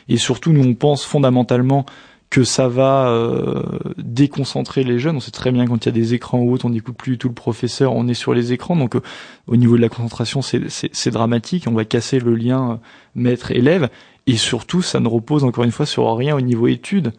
Et 0.09 0.16
surtout, 0.16 0.53
nous 0.53 0.64
on 0.64 0.75
pense 0.75 1.05
fondamentalement 1.05 1.87
que 2.33 2.45
ça 2.45 2.66
va 2.66 3.11
euh, 3.11 3.62
déconcentrer 3.99 4.85
les 4.85 4.99
jeunes. 4.99 5.16
On 5.16 5.21
sait 5.21 5.31
très 5.31 5.53
bien 5.53 5.66
quand 5.66 5.85
il 5.85 5.88
y 5.88 5.90
a 5.90 5.92
des 5.92 6.14
écrans 6.14 6.38
ou 6.38 6.51
autres, 6.51 6.64
on 6.64 6.71
n'écoute 6.71 6.97
plus 6.97 7.12
du 7.12 7.18
tout 7.18 7.29
le 7.29 7.35
professeur, 7.35 7.92
on 7.92 8.09
est 8.09 8.14
sur 8.14 8.33
les 8.33 8.55
écrans. 8.55 8.75
Donc 8.75 8.97
euh, 8.97 9.03
au 9.47 9.57
niveau 9.57 9.77
de 9.77 9.83
la 9.83 9.90
concentration, 9.90 10.40
c'est 10.40 11.11
dramatique. 11.11 11.64
On 11.68 11.75
va 11.75 11.85
casser 11.85 12.21
le 12.21 12.35
lien 12.35 12.71
euh, 12.71 12.77
maître-élève. 13.16 13.90
Et 14.27 14.38
surtout, 14.38 14.81
ça 14.81 14.99
ne 14.99 15.09
repose 15.09 15.45
encore 15.45 15.64
une 15.64 15.73
fois 15.73 15.85
sur 15.85 16.11
rien 16.16 16.35
au 16.35 16.40
niveau 16.40 16.68
études. 16.68 17.12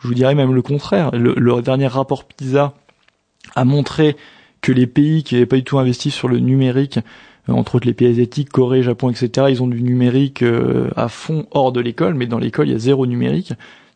Je 0.00 0.08
vous 0.08 0.12
dirais 0.12 0.34
même 0.34 0.54
le 0.54 0.60
contraire. 0.60 1.12
Le, 1.14 1.62
dernier 1.62 1.86
rapport 1.86 2.24
PISA 2.24 2.74
a 3.54 3.64
montré 3.64 4.18
que 4.60 4.70
les 4.70 4.86
pays 4.86 5.22
qui 5.22 5.34
n'avaient 5.34 5.46
pas 5.46 5.56
du 5.56 5.64
tout 5.64 5.78
investi 5.78 6.10
sur 6.10 6.28
le 6.28 6.40
numérique, 6.40 6.98
entre 7.48 7.76
autres 7.76 7.86
les 7.86 7.94
pays 7.94 8.08
asiatiques, 8.08 8.50
Corée, 8.50 8.82
Japon, 8.82 9.08
etc., 9.08 9.46
ils 9.48 9.62
ont 9.62 9.66
du 9.66 9.82
numérique 9.82 10.44
à 10.94 11.08
fond 11.08 11.46
hors 11.52 11.72
de 11.72 11.80
l'école, 11.80 12.14
mais 12.14 12.26
dans 12.26 12.38
l'école, 12.38 12.68
il 12.68 12.72
y 12.72 12.74
a 12.74 12.78
zéro 12.78 13.06
numérique 13.06 13.54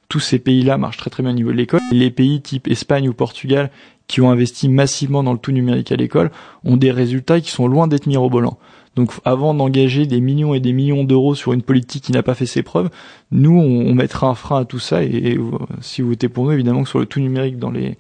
tous 0.09 0.21
ces 0.21 0.39
pays-là 0.39 0.79
marchent 0.79 0.99
très 0.99 1.11
très 1.11 1.23
bien 1.23 1.33
au 1.33 1.35
niveau 1.35 1.51
de 1.51 1.57
l'école. 1.57 1.81
Les 1.91 2.11
pays 2.11 2.41
type 2.41 2.69
Espagne 2.69 3.09
ou 3.09 3.15
Portugal 3.15 3.71
qui 4.09 4.21
ont 4.21 4.31
investi 4.31 4.69
massivement 4.69 5.23
dans 5.23 5.33
le 5.33 5.39
tout 5.39 5.53
numérique 5.53 5.91
à 5.91 5.97
l'école 5.97 6.31
ont 6.65 6.77
des 6.77 6.91
résultats 6.91 7.41
qui 7.41 7.51
sont 7.51 7.67
loin 7.67 7.87
d'être 7.89 8.07
mirobolants. 8.07 8.59
Donc 8.95 9.11
avant 9.25 9.55
d'engager 9.55 10.07
des 10.07 10.21
millions 10.21 10.53
et 10.53 10.61
des 10.61 10.75
millions 10.75 11.05
d'euros 11.05 11.35
sur 11.35 11.55
une 11.55 11.63
politique 11.63 12.05
qui 12.05 12.13
n'a 12.13 12.23
pas 12.23 12.35
fait 12.35 12.45
ses 12.45 12.63
preuves, 12.63 12.91
nous 13.31 13.59
on, 13.59 13.95
mettra 13.95 14.27
un 14.27 14.35
frein 14.35 14.61
à 14.61 14.65
tout 14.67 14.79
ça 14.79 15.03
et, 15.03 15.39
si 15.81 16.03
vous 16.03 16.09
votez 16.09 16.29
pour 16.29 16.45
nous 16.45 16.53
évidemment 16.53 16.83
que 16.83 16.91
sur 16.91 16.99
le 16.99 17.07
tout 17.07 17.21
numérique 17.21 17.59
dans 17.59 17.71
les 17.71 17.97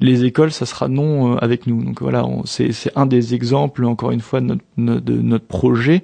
les 0.00 0.24
écoles, 0.24 0.50
ça 0.50 0.66
sera 0.66 0.88
non 0.88 1.34
euh, 1.34 1.36
avec 1.40 1.66
nous. 1.66 1.84
Donc 1.84 2.02
voilà, 2.02 2.26
c'est 2.44 2.72
un 2.96 3.06
des 3.06 3.34
exemples 3.34 3.84
encore 3.84 4.10
une 4.10 4.20
fois 4.20 4.40
de 4.40 4.46
notre, 4.46 5.04
de 5.04 5.22
notre 5.22 5.46
projet 5.46 6.02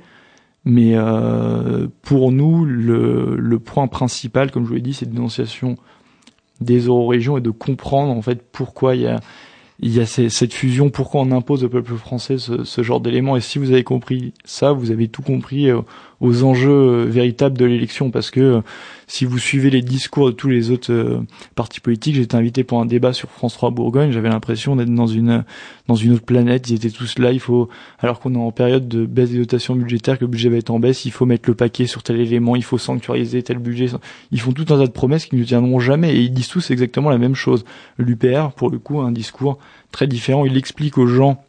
mais 0.69 0.93
euh, 0.97 1.89
pour 2.03 2.31
nous, 2.31 2.67
le, 2.67 3.37
le, 3.37 3.59
point 3.59 3.89
principal, 3.89 4.51
comme 4.51 4.65
je 4.65 4.69
vous 4.69 4.75
l'ai 4.75 4.83
dit, 4.83 4.93
c'est 4.93 5.09
dénonciation 5.09 5.77
des 6.61 6.81
euro-régions 6.81 7.39
et 7.39 7.41
de 7.41 7.49
comprendre 7.49 8.13
en 8.13 8.21
fait 8.21 8.43
pourquoi 8.53 8.95
il 8.95 9.01
y 9.01 9.07
a, 9.07 9.19
il 9.81 9.97
y 9.97 10.01
a 10.01 10.05
cette 10.05 10.53
fusion, 10.53 10.91
pourquoi 10.91 11.23
on 11.23 11.33
impose 11.33 11.65
au 11.65 11.71
peuple 11.71 11.95
français 11.95 12.37
ce, 12.37 12.65
ce 12.65 12.83
genre 12.83 13.01
d'éléments. 13.01 13.35
Et 13.35 13.41
si 13.41 13.59
vous 13.59 13.71
avez 13.71 13.83
compris 13.83 14.35
ça, 14.45 14.73
vous 14.73 14.91
avez 14.91 15.09
tout 15.09 15.23
compris 15.23 15.71
euh, 15.71 15.81
aux 16.21 16.43
enjeux 16.43 17.05
véritables 17.05 17.57
de 17.57 17.65
l'élection 17.65 18.11
parce 18.11 18.31
que 18.31 18.63
si 19.07 19.25
vous 19.25 19.39
suivez 19.39 19.71
les 19.71 19.81
discours 19.81 20.27
de 20.27 20.33
tous 20.33 20.49
les 20.49 20.71
autres 20.71 20.93
euh, 20.93 21.21
partis 21.55 21.81
politiques, 21.81 22.17
j'étais 22.17 22.35
invité 22.35 22.63
pour 22.63 22.81
un 22.81 22.87
débat 22.87 23.13
sur 23.13 23.31
France 23.31 23.55
3 23.55 23.71
Bourgogne, 23.71 24.11
j'avais 24.11 24.29
l'impression 24.29 24.77
d'être 24.77 24.93
dans 24.93 25.07
une 25.07 25.45
dans 25.87 25.95
une 25.95 26.13
autre 26.13 26.25
planète, 26.25 26.69
ils 26.69 26.75
étaient 26.75 26.91
tous 26.91 27.19
là, 27.19 27.33
il 27.33 27.41
faut 27.41 27.71
alors 28.01 28.21
qu'on 28.21 28.35
est 28.35 28.39
en 28.39 28.53
période 28.53 28.87
de 28.87 29.07
baisse 29.07 29.31
des 29.31 29.39
dotations 29.39 29.75
budgétaires, 29.75 30.19
que 30.19 30.25
le 30.25 30.31
budget 30.31 30.51
va 30.51 30.59
être 30.59 30.71
en 30.71 30.79
baisse, 30.79 31.07
il 31.07 31.11
faut 31.11 31.25
mettre 31.25 31.49
le 31.49 31.55
paquet 31.55 31.87
sur 31.87 32.03
tel 32.03 32.21
élément, 32.21 32.55
il 32.55 32.65
faut 32.65 32.79
sanctuariser 32.79 33.43
tel 33.43 33.59
budget. 33.59 33.87
Ils 34.31 34.41
font 34.41 34.53
tout 34.53 34.67
un 34.75 34.79
tas 34.79 34.87
de 34.87 34.93
promesses 34.93 35.25
qui 35.25 35.37
ne 35.37 35.45
tiendront 35.45 35.81
jamais 35.81 36.15
et 36.15 36.21
ils 36.21 36.33
disent 36.33 36.49
tous 36.49 36.71
exactement 36.71 37.09
la 37.09 37.19
même 37.19 37.35
chose. 37.35 37.65
L'UPR, 37.97 38.51
pour 38.55 38.71
le 38.71 38.79
coup, 38.79 39.01
a 39.01 39.05
un 39.05 39.13
discours 39.13 39.59
très 39.91 40.07
différent, 40.07 40.45
il 40.45 40.57
explique 40.57 40.99
aux 40.99 41.07
gens 41.07 41.43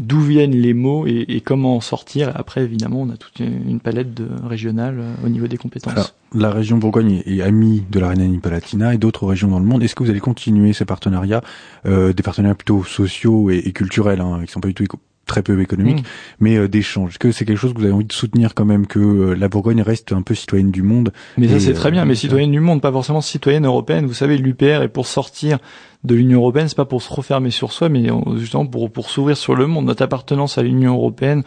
d'où 0.00 0.20
viennent 0.20 0.54
les 0.54 0.74
mots 0.74 1.06
et, 1.06 1.42
comment 1.44 1.76
en 1.76 1.80
sortir. 1.80 2.32
Après, 2.34 2.62
évidemment, 2.62 3.02
on 3.02 3.10
a 3.10 3.16
toute 3.16 3.40
une 3.40 3.80
palette 3.80 4.14
de 4.14 4.28
régionale 4.44 4.98
euh, 4.98 5.26
au 5.26 5.28
niveau 5.28 5.46
des 5.46 5.56
compétences. 5.56 6.14
la 6.34 6.50
région 6.50 6.78
Bourgogne 6.78 7.22
est 7.24 7.42
amie 7.42 7.84
de 7.90 8.00
la 8.00 8.08
Rhénanie-Palatinat 8.08 8.94
et 8.94 8.98
d'autres 8.98 9.26
régions 9.26 9.48
dans 9.48 9.58
le 9.58 9.64
monde. 9.64 9.82
Est-ce 9.82 9.94
que 9.94 10.02
vous 10.02 10.10
allez 10.10 10.20
continuer 10.20 10.72
ces 10.72 10.84
partenariats, 10.84 11.42
euh, 11.86 12.12
des 12.12 12.22
partenariats 12.22 12.54
plutôt 12.54 12.84
sociaux 12.84 13.50
et, 13.50 13.72
culturels, 13.72 14.20
hein, 14.20 14.42
qui 14.44 14.52
sont 14.52 14.60
pas 14.60 14.68
du 14.68 14.74
tout 14.74 14.84
très 15.28 15.42
peu 15.42 15.60
économiques, 15.60 16.00
mm. 16.00 16.08
mais 16.40 16.56
euh, 16.56 16.68
d'échanges 16.68 17.10
Est-ce 17.10 17.18
que 17.20 17.30
c'est 17.30 17.44
quelque 17.44 17.58
chose 17.58 17.72
que 17.72 17.78
vous 17.78 17.84
avez 17.84 17.94
envie 17.94 18.04
de 18.04 18.12
soutenir 18.12 18.54
quand 18.54 18.64
même, 18.64 18.88
que 18.88 18.98
euh, 18.98 19.34
la 19.34 19.48
Bourgogne 19.48 19.82
reste 19.82 20.12
un 20.12 20.22
peu 20.22 20.34
citoyenne 20.34 20.72
du 20.72 20.82
monde 20.82 21.12
Mais 21.36 21.46
ça 21.46 21.60
c'est 21.60 21.74
très 21.74 21.92
bien, 21.92 22.04
mais 22.04 22.16
citoyenne 22.16 22.50
du 22.50 22.60
monde, 22.60 22.80
pas 22.80 22.90
forcément 22.90 23.20
citoyenne 23.20 23.66
européenne. 23.66 24.06
Vous 24.06 24.14
savez, 24.14 24.36
l'UPR 24.36 24.82
est 24.82 24.88
pour 24.88 25.06
sortir 25.06 25.58
de 26.02 26.14
l'Union 26.16 26.40
européenne, 26.40 26.68
c'est 26.68 26.76
pas 26.76 26.84
pour 26.84 27.02
se 27.02 27.12
refermer 27.12 27.50
sur 27.50 27.72
soi, 27.72 27.88
mais 27.88 28.08
justement 28.36 28.66
pour 28.66 28.90
pour 28.90 29.10
s'ouvrir 29.10 29.36
sur 29.36 29.54
le 29.54 29.66
monde. 29.66 29.86
Notre 29.86 30.02
appartenance 30.02 30.58
à 30.58 30.62
l'Union 30.62 30.94
européenne 30.94 31.44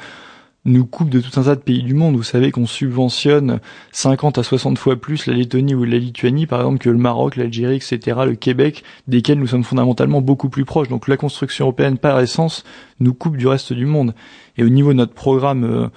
nous 0.66 0.86
coupe 0.86 1.10
de 1.10 1.20
tout 1.20 1.40
un 1.40 1.44
tas 1.44 1.56
de 1.56 1.62
pays 1.62 1.82
du 1.82 1.94
monde. 1.94 2.16
Vous 2.16 2.24
savez 2.24 2.52
qu'on 2.52 2.68
subventionne 2.68 3.60
50 3.92 4.38
à 4.38 4.44
60 4.44 4.78
fois 4.78 4.96
plus 4.96 5.26
la 5.26 5.34
Lettonie 5.34 5.74
ou 5.74 5.84
la 5.84 5.98
Lituanie, 5.98 6.46
par 6.46 6.60
exemple, 6.60 6.78
que 6.80 6.90
le 6.90 6.98
Maroc, 6.98 7.36
l'Algérie, 7.36 7.78
etc., 7.78 8.20
le 8.26 8.36
Québec, 8.36 8.84
desquels 9.08 9.40
nous 9.40 9.48
sommes 9.48 9.64
fondamentalement 9.64 10.22
beaucoup 10.22 10.50
plus 10.50 10.66
proches. 10.66 10.88
Donc 10.88 11.08
la 11.08 11.18
construction 11.18 11.66
européenne, 11.66 11.98
par 11.98 12.20
essence, 12.20 12.64
nous 13.00 13.14
coupe 13.14 13.38
du 13.38 13.48
reste 13.48 13.74
du 13.74 13.86
monde. 13.86 14.14
Et 14.58 14.64
au 14.64 14.70
niveau 14.70 14.90
de 14.90 14.98
notre 14.98 15.14
programme 15.14 15.64
euh, 15.64 15.88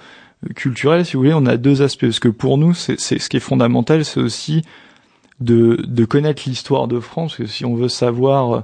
culturel, 0.55 1.05
si 1.05 1.13
vous 1.13 1.19
voulez, 1.19 1.33
on 1.33 1.45
a 1.45 1.57
deux 1.57 1.83
aspects. 1.83 2.05
Parce 2.05 2.19
que 2.19 2.29
pour 2.29 2.57
nous, 2.57 2.73
c'est 2.73 2.97
ce 2.99 3.29
qui 3.29 3.37
est 3.37 3.41
fondamental, 3.41 4.03
c'est 4.03 4.19
aussi 4.19 4.63
de, 5.39 6.05
connaître 6.05 6.43
l'histoire 6.47 6.87
de 6.87 6.99
France. 6.99 7.35
Que 7.35 7.45
si 7.45 7.65
on 7.65 7.75
veut 7.75 7.89
savoir 7.89 8.63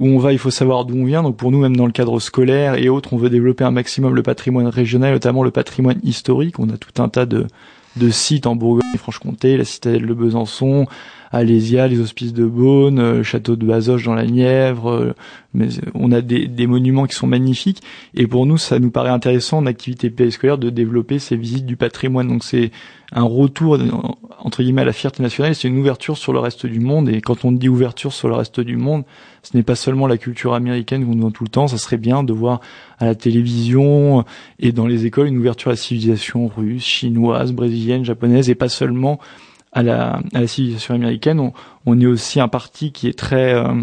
où 0.00 0.08
on 0.08 0.18
va, 0.18 0.32
il 0.32 0.38
faut 0.38 0.50
savoir 0.50 0.84
d'où 0.86 0.96
on 0.96 1.04
vient. 1.04 1.22
Donc 1.22 1.36
pour 1.36 1.52
nous, 1.52 1.60
même 1.60 1.76
dans 1.76 1.86
le 1.86 1.92
cadre 1.92 2.18
scolaire 2.18 2.74
et 2.74 2.88
autres, 2.88 3.12
on 3.12 3.18
veut 3.18 3.30
développer 3.30 3.64
un 3.64 3.70
maximum 3.70 4.14
le 4.14 4.22
patrimoine 4.22 4.66
régional, 4.66 5.12
notamment 5.12 5.44
le 5.44 5.50
patrimoine 5.50 6.00
historique. 6.02 6.58
On 6.58 6.70
a 6.70 6.78
tout 6.78 7.02
un 7.02 7.08
tas 7.08 7.26
de, 7.26 7.46
de 7.96 8.10
sites 8.10 8.46
en 8.46 8.56
Bourgogne 8.56 8.88
et 8.94 8.98
Franche-Comté, 8.98 9.56
la 9.56 9.64
citadelle 9.64 10.06
de 10.06 10.14
Besançon, 10.14 10.86
Alésia, 11.30 11.86
les 11.88 12.00
hospices 12.00 12.32
de 12.32 12.44
Beaune, 12.44 12.98
euh, 12.98 13.22
château 13.22 13.56
de 13.56 13.64
Bazoches 13.64 14.04
dans 14.04 14.14
la 14.14 14.26
Nièvre. 14.26 14.90
Euh, 14.90 15.14
mais 15.54 15.68
on 15.94 16.12
a 16.12 16.20
des, 16.20 16.46
des, 16.46 16.66
monuments 16.66 17.06
qui 17.06 17.14
sont 17.14 17.26
magnifiques. 17.26 17.82
Et 18.14 18.26
pour 18.26 18.46
nous, 18.46 18.58
ça 18.58 18.78
nous 18.78 18.90
paraît 18.90 19.10
intéressant 19.10 19.58
en 19.58 19.66
activité 19.66 20.10
périscolaire 20.10 20.58
de 20.58 20.70
développer 20.70 21.18
ces 21.18 21.36
visites 21.36 21.66
du 21.66 21.76
patrimoine. 21.76 22.28
Donc 22.28 22.44
c'est 22.44 22.70
un 23.12 23.22
retour 23.22 23.78
entre 24.42 24.62
guillemets 24.62 24.82
à 24.82 24.86
la 24.86 24.92
fierté 24.92 25.22
nationale, 25.22 25.54
c'est 25.54 25.68
une 25.68 25.78
ouverture 25.78 26.16
sur 26.16 26.32
le 26.32 26.38
reste 26.38 26.66
du 26.66 26.80
monde. 26.80 27.08
Et 27.08 27.20
quand 27.20 27.44
on 27.44 27.52
dit 27.52 27.68
ouverture 27.68 28.12
sur 28.12 28.28
le 28.28 28.34
reste 28.34 28.60
du 28.60 28.76
monde, 28.76 29.04
ce 29.42 29.56
n'est 29.56 29.62
pas 29.62 29.74
seulement 29.74 30.06
la 30.06 30.16
culture 30.16 30.54
américaine 30.54 31.04
qu'on 31.04 31.16
voit 31.16 31.30
tout 31.30 31.44
le 31.44 31.50
temps. 31.50 31.68
Ça 31.68 31.78
serait 31.78 31.98
bien 31.98 32.22
de 32.22 32.32
voir 32.32 32.60
à 32.98 33.06
la 33.06 33.14
télévision 33.14 34.24
et 34.58 34.72
dans 34.72 34.86
les 34.86 35.06
écoles 35.06 35.28
une 35.28 35.38
ouverture 35.38 35.68
à 35.68 35.72
la 35.72 35.76
civilisation 35.76 36.48
russe, 36.48 36.84
chinoise, 36.84 37.52
brésilienne, 37.52 38.04
japonaise, 38.04 38.48
et 38.50 38.54
pas 38.54 38.68
seulement 38.68 39.20
à 39.72 39.82
la, 39.82 40.20
à 40.34 40.46
civilisation 40.46 40.94
américaine. 40.94 41.40
On, 41.40 41.52
on, 41.86 42.00
est 42.00 42.06
aussi 42.06 42.40
un 42.40 42.48
parti 42.48 42.92
qui 42.92 43.08
est 43.08 43.18
très 43.18 43.54
euh, 43.54 43.82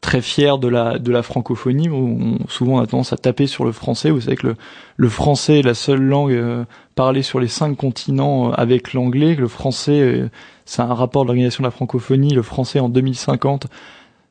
très 0.00 0.20
fier 0.20 0.58
de 0.58 0.68
la 0.68 0.98
de 0.98 1.12
la 1.12 1.22
francophonie. 1.22 1.88
Où 1.88 2.38
souvent 2.48 2.76
on 2.76 2.80
a 2.80 2.86
tendance 2.86 3.12
à 3.12 3.16
taper 3.16 3.46
sur 3.46 3.64
le 3.64 3.72
français. 3.72 4.10
Vous 4.10 4.22
savez 4.22 4.36
que 4.36 4.48
le, 4.48 4.56
le 4.96 5.08
français 5.08 5.60
est 5.60 5.62
la 5.62 5.74
seule 5.74 6.02
langue 6.02 6.32
euh, 6.32 6.64
parlée 6.94 7.22
sur 7.22 7.40
les 7.40 7.48
cinq 7.48 7.76
continents 7.76 8.48
euh, 8.50 8.54
avec 8.56 8.92
l'anglais. 8.92 9.34
Le 9.34 9.48
français, 9.48 10.28
c'est 10.64 10.82
un 10.82 10.94
rapport 10.94 11.22
de 11.22 11.28
l'organisation 11.28 11.62
de 11.62 11.66
la 11.66 11.72
francophonie. 11.72 12.30
Le 12.30 12.42
français 12.42 12.80
en 12.80 12.88
2050 12.88 13.66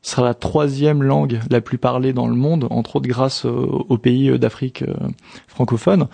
sera 0.02 0.22
la 0.24 0.34
troisième 0.34 1.02
langue 1.02 1.40
la 1.50 1.60
plus 1.60 1.78
parlée 1.78 2.12
dans 2.12 2.28
le 2.28 2.36
monde, 2.36 2.68
entre 2.70 2.96
autres 2.96 3.08
grâce 3.08 3.44
aux 3.44 3.98
pays 3.98 4.38
d'Afrique 4.38 4.84
francophone. 5.48 6.06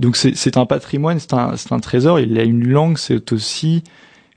Donc 0.00 0.16
c'est 0.16 0.56
un 0.56 0.66
patrimoine, 0.66 1.20
c'est 1.20 1.34
un, 1.34 1.54
un 1.70 1.80
trésor. 1.80 2.18
Il 2.18 2.38
a 2.38 2.42
une 2.42 2.66
langue, 2.66 2.96
c'est 2.96 3.32
aussi 3.32 3.84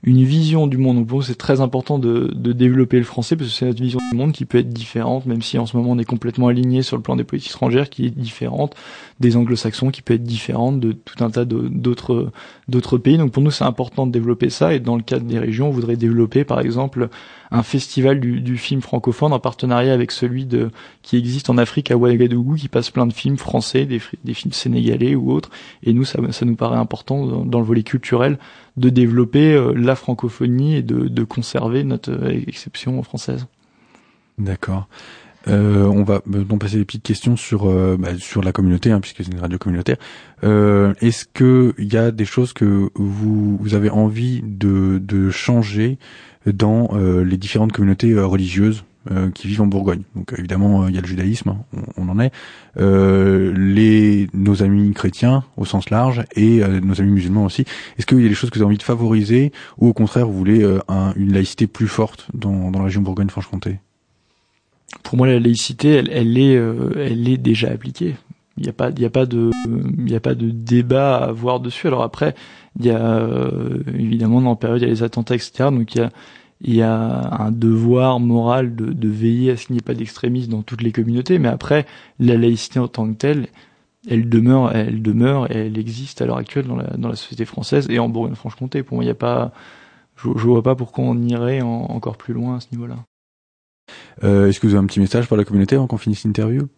une 0.04 0.22
vision 0.22 0.66
du 0.66 0.76
monde. 0.76 1.06
Donc 1.06 1.24
c'est 1.24 1.34
très 1.34 1.60
important 1.60 1.98
de, 1.98 2.30
de, 2.34 2.52
développer 2.52 2.98
le 2.98 3.04
français 3.04 3.36
parce 3.36 3.48
que 3.50 3.56
c'est 3.56 3.66
notre 3.66 3.82
vision 3.82 3.98
du 4.10 4.16
monde 4.16 4.32
qui 4.32 4.44
peut 4.44 4.58
être 4.58 4.68
différente, 4.68 5.24
même 5.24 5.40
si 5.40 5.58
en 5.58 5.64
ce 5.64 5.76
moment 5.76 5.92
on 5.92 5.98
est 5.98 6.04
complètement 6.04 6.48
aligné 6.48 6.82
sur 6.82 6.96
le 6.96 7.02
plan 7.02 7.16
des 7.16 7.24
politiques 7.24 7.52
étrangères, 7.52 7.88
qui 7.88 8.06
est 8.06 8.10
différente 8.10 8.74
des 9.18 9.36
anglo-saxons, 9.36 9.90
qui 9.90 10.02
peut 10.02 10.14
être 10.14 10.22
différente 10.22 10.78
de 10.78 10.92
tout 10.92 11.24
un 11.24 11.30
tas 11.30 11.46
d'autres 11.46 12.30
d'autres 12.68 12.98
pays. 12.98 13.16
Donc 13.16 13.32
pour 13.32 13.42
nous 13.42 13.50
c'est 13.50 13.64
important 13.64 14.06
de 14.06 14.12
développer 14.12 14.50
ça 14.50 14.74
et 14.74 14.80
dans 14.80 14.96
le 14.96 15.02
cadre 15.02 15.24
des 15.24 15.38
régions, 15.38 15.68
on 15.68 15.72
voudrait 15.72 15.96
développer 15.96 16.44
par 16.44 16.60
exemple 16.60 17.08
un 17.54 17.62
festival 17.62 18.18
du, 18.18 18.40
du, 18.40 18.58
film 18.58 18.80
francophone 18.80 19.32
en 19.32 19.38
partenariat 19.38 19.92
avec 19.92 20.10
celui 20.10 20.44
de 20.44 20.70
qui 21.02 21.16
existe 21.16 21.50
en 21.50 21.56
Afrique 21.56 21.92
à 21.92 21.96
Ouagadougou, 21.96 22.56
qui 22.56 22.68
passe 22.68 22.90
plein 22.90 23.06
de 23.06 23.12
films 23.12 23.36
français, 23.36 23.84
des, 23.86 24.00
des 24.24 24.34
films 24.34 24.52
sénégalais 24.52 25.14
ou 25.14 25.30
autres. 25.30 25.50
Et 25.84 25.92
nous, 25.92 26.04
ça, 26.04 26.18
ça 26.32 26.44
nous 26.44 26.56
paraît 26.56 26.78
important 26.78 27.44
dans, 27.44 27.58
le 27.60 27.64
volet 27.64 27.84
culturel 27.84 28.38
de 28.76 28.88
développer 28.88 29.54
euh, 29.54 29.72
la 29.74 29.94
francophonie 29.94 30.76
et 30.76 30.82
de, 30.82 31.08
de 31.08 31.24
conserver 31.24 31.84
notre 31.84 32.10
euh, 32.10 32.42
exception 32.46 33.02
française. 33.02 33.46
D'accord. 34.38 34.88
Euh, 35.46 35.84
on 35.84 36.04
va 36.04 36.22
euh, 36.32 36.42
donc 36.42 36.62
passer 36.62 36.78
des 36.78 36.84
petites 36.84 37.02
questions 37.02 37.36
sur 37.36 37.70
bah, 37.98 38.16
sur 38.18 38.42
la 38.42 38.52
communauté, 38.52 38.90
hein, 38.90 39.00
puisque 39.00 39.22
c'est 39.22 39.32
une 39.32 39.40
radio 39.40 39.58
communautaire. 39.58 39.98
Euh, 40.42 40.94
Est-ce 41.00 41.26
que 41.26 41.74
il 41.78 41.92
y 41.92 41.96
a 41.98 42.10
des 42.10 42.24
choses 42.24 42.52
que 42.52 42.90
vous, 42.94 43.58
vous 43.58 43.74
avez 43.74 43.90
envie 43.90 44.40
de, 44.42 44.98
de 44.98 45.30
changer 45.30 45.98
dans 46.46 46.88
euh, 46.94 47.24
les 47.24 47.36
différentes 47.36 47.72
communautés 47.72 48.12
euh, 48.12 48.26
religieuses? 48.26 48.84
Euh, 49.10 49.30
qui 49.30 49.48
vivent 49.48 49.62
en 49.62 49.66
Bourgogne. 49.66 50.02
Donc 50.14 50.34
évidemment, 50.36 50.88
il 50.88 50.94
y 50.94 50.98
a 50.98 51.00
le 51.00 51.06
judaïsme, 51.06 51.50
hein, 51.50 51.82
on, 51.96 52.08
en 52.08 52.18
est. 52.20 52.32
les 52.76 54.28
nos 54.32 54.62
amis 54.62 54.92
chrétiens 54.92 55.44
au 55.56 55.64
sens 55.64 55.90
large 55.90 56.24
et 56.36 56.60
nos 56.82 57.00
amis 57.00 57.12
musulmans 57.12 57.44
aussi. 57.44 57.62
Est-ce 57.98 58.06
qu'il 58.06 58.20
y 58.20 58.26
a 58.26 58.28
des 58.28 58.34
choses 58.34 58.50
que 58.50 58.58
vous 58.58 58.62
avez 58.62 58.68
envie 58.68 58.78
de 58.78 58.82
favoriser 58.82 59.52
ou 59.78 59.88
au 59.88 59.92
contraire 59.92 60.26
vous 60.26 60.36
voulez 60.36 60.64
une 61.16 61.32
laïcité 61.32 61.66
plus 61.66 61.88
forte 61.88 62.26
dans, 62.34 62.70
dans 62.70 62.78
la 62.78 62.86
région 62.86 63.02
Bourgogne-Franche-Comté 63.02 63.78
Pour 65.02 65.16
moi, 65.16 65.26
la 65.26 65.38
laïcité, 65.38 65.90
elle, 65.90 66.10
elle 66.10 66.38
est, 66.38 66.54
elle 66.96 67.28
est 67.28 67.38
déjà 67.38 67.70
appliquée. 67.70 68.16
Il 68.56 68.62
n'y 68.62 68.68
a 68.68 68.72
pas, 68.72 68.90
il 68.96 69.04
a 69.04 69.10
pas 69.10 69.26
de, 69.26 69.50
il 70.06 70.14
a 70.14 70.20
pas 70.20 70.34
de 70.34 70.50
débat 70.50 71.16
à 71.16 71.28
avoir 71.28 71.58
dessus. 71.58 71.88
Alors 71.88 72.04
après, 72.04 72.34
il 72.78 72.86
y 72.86 72.90
a 72.90 73.18
euh, 73.18 73.82
évidemment 73.94 74.40
dans 74.40 74.50
la 74.50 74.56
période 74.56 74.80
il 74.80 74.84
y 74.84 74.86
a 74.86 74.92
les 74.92 75.02
attentats 75.02 75.34
etc. 75.34 75.70
Donc 75.70 75.94
il 75.94 75.98
y 75.98 76.00
a 76.02 76.10
il 76.64 76.74
y 76.74 76.82
a 76.82 77.42
un 77.42 77.50
devoir 77.52 78.20
moral 78.20 78.74
de, 78.74 78.86
de 78.86 79.08
veiller 79.08 79.50
à 79.52 79.56
ce 79.56 79.66
qu'il 79.66 79.74
n'y 79.74 79.78
ait 79.78 79.82
pas 79.82 79.94
d'extrémisme 79.94 80.50
dans 80.50 80.62
toutes 80.62 80.82
les 80.82 80.92
communautés. 80.92 81.38
Mais 81.38 81.48
après, 81.48 81.86
la 82.18 82.36
laïcité 82.36 82.78
en 82.78 82.88
tant 82.88 83.06
que 83.06 83.16
telle, 83.16 83.48
elle 84.08 84.28
demeure, 84.28 84.74
elle 84.74 85.02
demeure 85.02 85.50
et 85.50 85.66
elle 85.66 85.78
existe 85.78 86.22
à 86.22 86.26
l'heure 86.26 86.38
actuelle 86.38 86.66
dans 86.66 86.76
la, 86.76 86.88
dans 86.96 87.08
la 87.08 87.16
société 87.16 87.44
française 87.44 87.86
et 87.90 87.98
en 87.98 88.08
Bourgogne-Franche-Comté. 88.08 88.82
Pour 88.82 88.96
moi, 88.96 89.04
il 89.04 89.06
n'y 89.06 89.12
a 89.12 89.14
pas, 89.14 89.52
je, 90.16 90.28
je 90.36 90.44
vois 90.44 90.62
pas 90.62 90.74
pourquoi 90.74 91.04
on 91.04 91.20
irait 91.22 91.60
encore 91.60 92.16
plus 92.16 92.34
loin 92.34 92.56
à 92.56 92.60
ce 92.60 92.68
niveau-là. 92.72 92.96
Euh, 94.22 94.48
Est-ce 94.48 94.60
que 94.60 94.66
vous 94.66 94.74
avez 94.74 94.82
un 94.82 94.86
petit 94.86 95.00
message 95.00 95.28
pour 95.28 95.36
la 95.36 95.44
communauté 95.44 95.76
avant 95.76 95.86
qu'on 95.86 95.98
finisse 95.98 96.24
l'interview? 96.24 96.68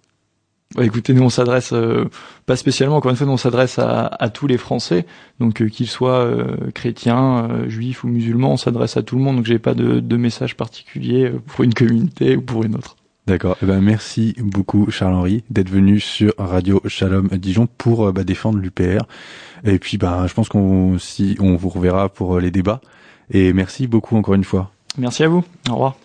Écoutez, 0.80 1.12
nous 1.14 1.22
on 1.22 1.30
s'adresse 1.30 1.72
euh, 1.72 2.06
pas 2.46 2.56
spécialement, 2.56 2.96
encore 2.96 3.10
une 3.10 3.16
fois, 3.16 3.26
nous 3.26 3.32
on 3.32 3.38
s'adresse 3.38 3.78
à, 3.78 4.06
à, 4.06 4.28
tous 4.28 4.46
les 4.46 4.58
Français, 4.58 5.06
donc 5.40 5.62
euh, 5.62 5.68
qu'ils 5.68 5.88
soient 5.88 6.20
euh, 6.20 6.70
chrétiens, 6.74 7.48
juifs 7.68 8.04
ou 8.04 8.08
musulmans, 8.08 8.52
on 8.52 8.56
s'adresse 8.56 8.96
à 8.96 9.02
tout 9.02 9.16
le 9.16 9.22
monde, 9.22 9.36
donc 9.36 9.46
j'ai 9.46 9.58
pas 9.58 9.74
de, 9.74 10.00
de, 10.00 10.16
message 10.16 10.56
particulier 10.56 11.30
pour 11.46 11.64
une 11.64 11.74
communauté 11.74 12.36
ou 12.36 12.42
pour 12.42 12.64
une 12.64 12.74
autre. 12.74 12.96
D'accord. 13.26 13.56
Eh 13.60 13.66
ben 13.66 13.80
merci 13.80 14.36
beaucoup 14.38 14.88
Charles-Henri 14.88 15.42
d'être 15.50 15.68
venu 15.68 15.98
sur 15.98 16.32
Radio 16.38 16.80
Shalom 16.86 17.28
Dijon 17.28 17.66
pour 17.66 18.12
bah, 18.12 18.22
défendre 18.22 18.58
l'UPR. 18.58 19.02
Et 19.64 19.80
puis 19.80 19.98
bah 19.98 20.26
je 20.28 20.34
pense 20.34 20.48
qu'on 20.48 20.96
si 21.00 21.36
on 21.40 21.56
vous 21.56 21.68
reverra 21.68 22.08
pour 22.08 22.38
les 22.38 22.52
débats. 22.52 22.80
Et 23.30 23.52
merci 23.52 23.88
beaucoup 23.88 24.16
encore 24.16 24.34
une 24.34 24.44
fois. 24.44 24.70
Merci 24.96 25.24
à 25.24 25.28
vous. 25.28 25.42
Au 25.68 25.72
revoir. 25.72 25.96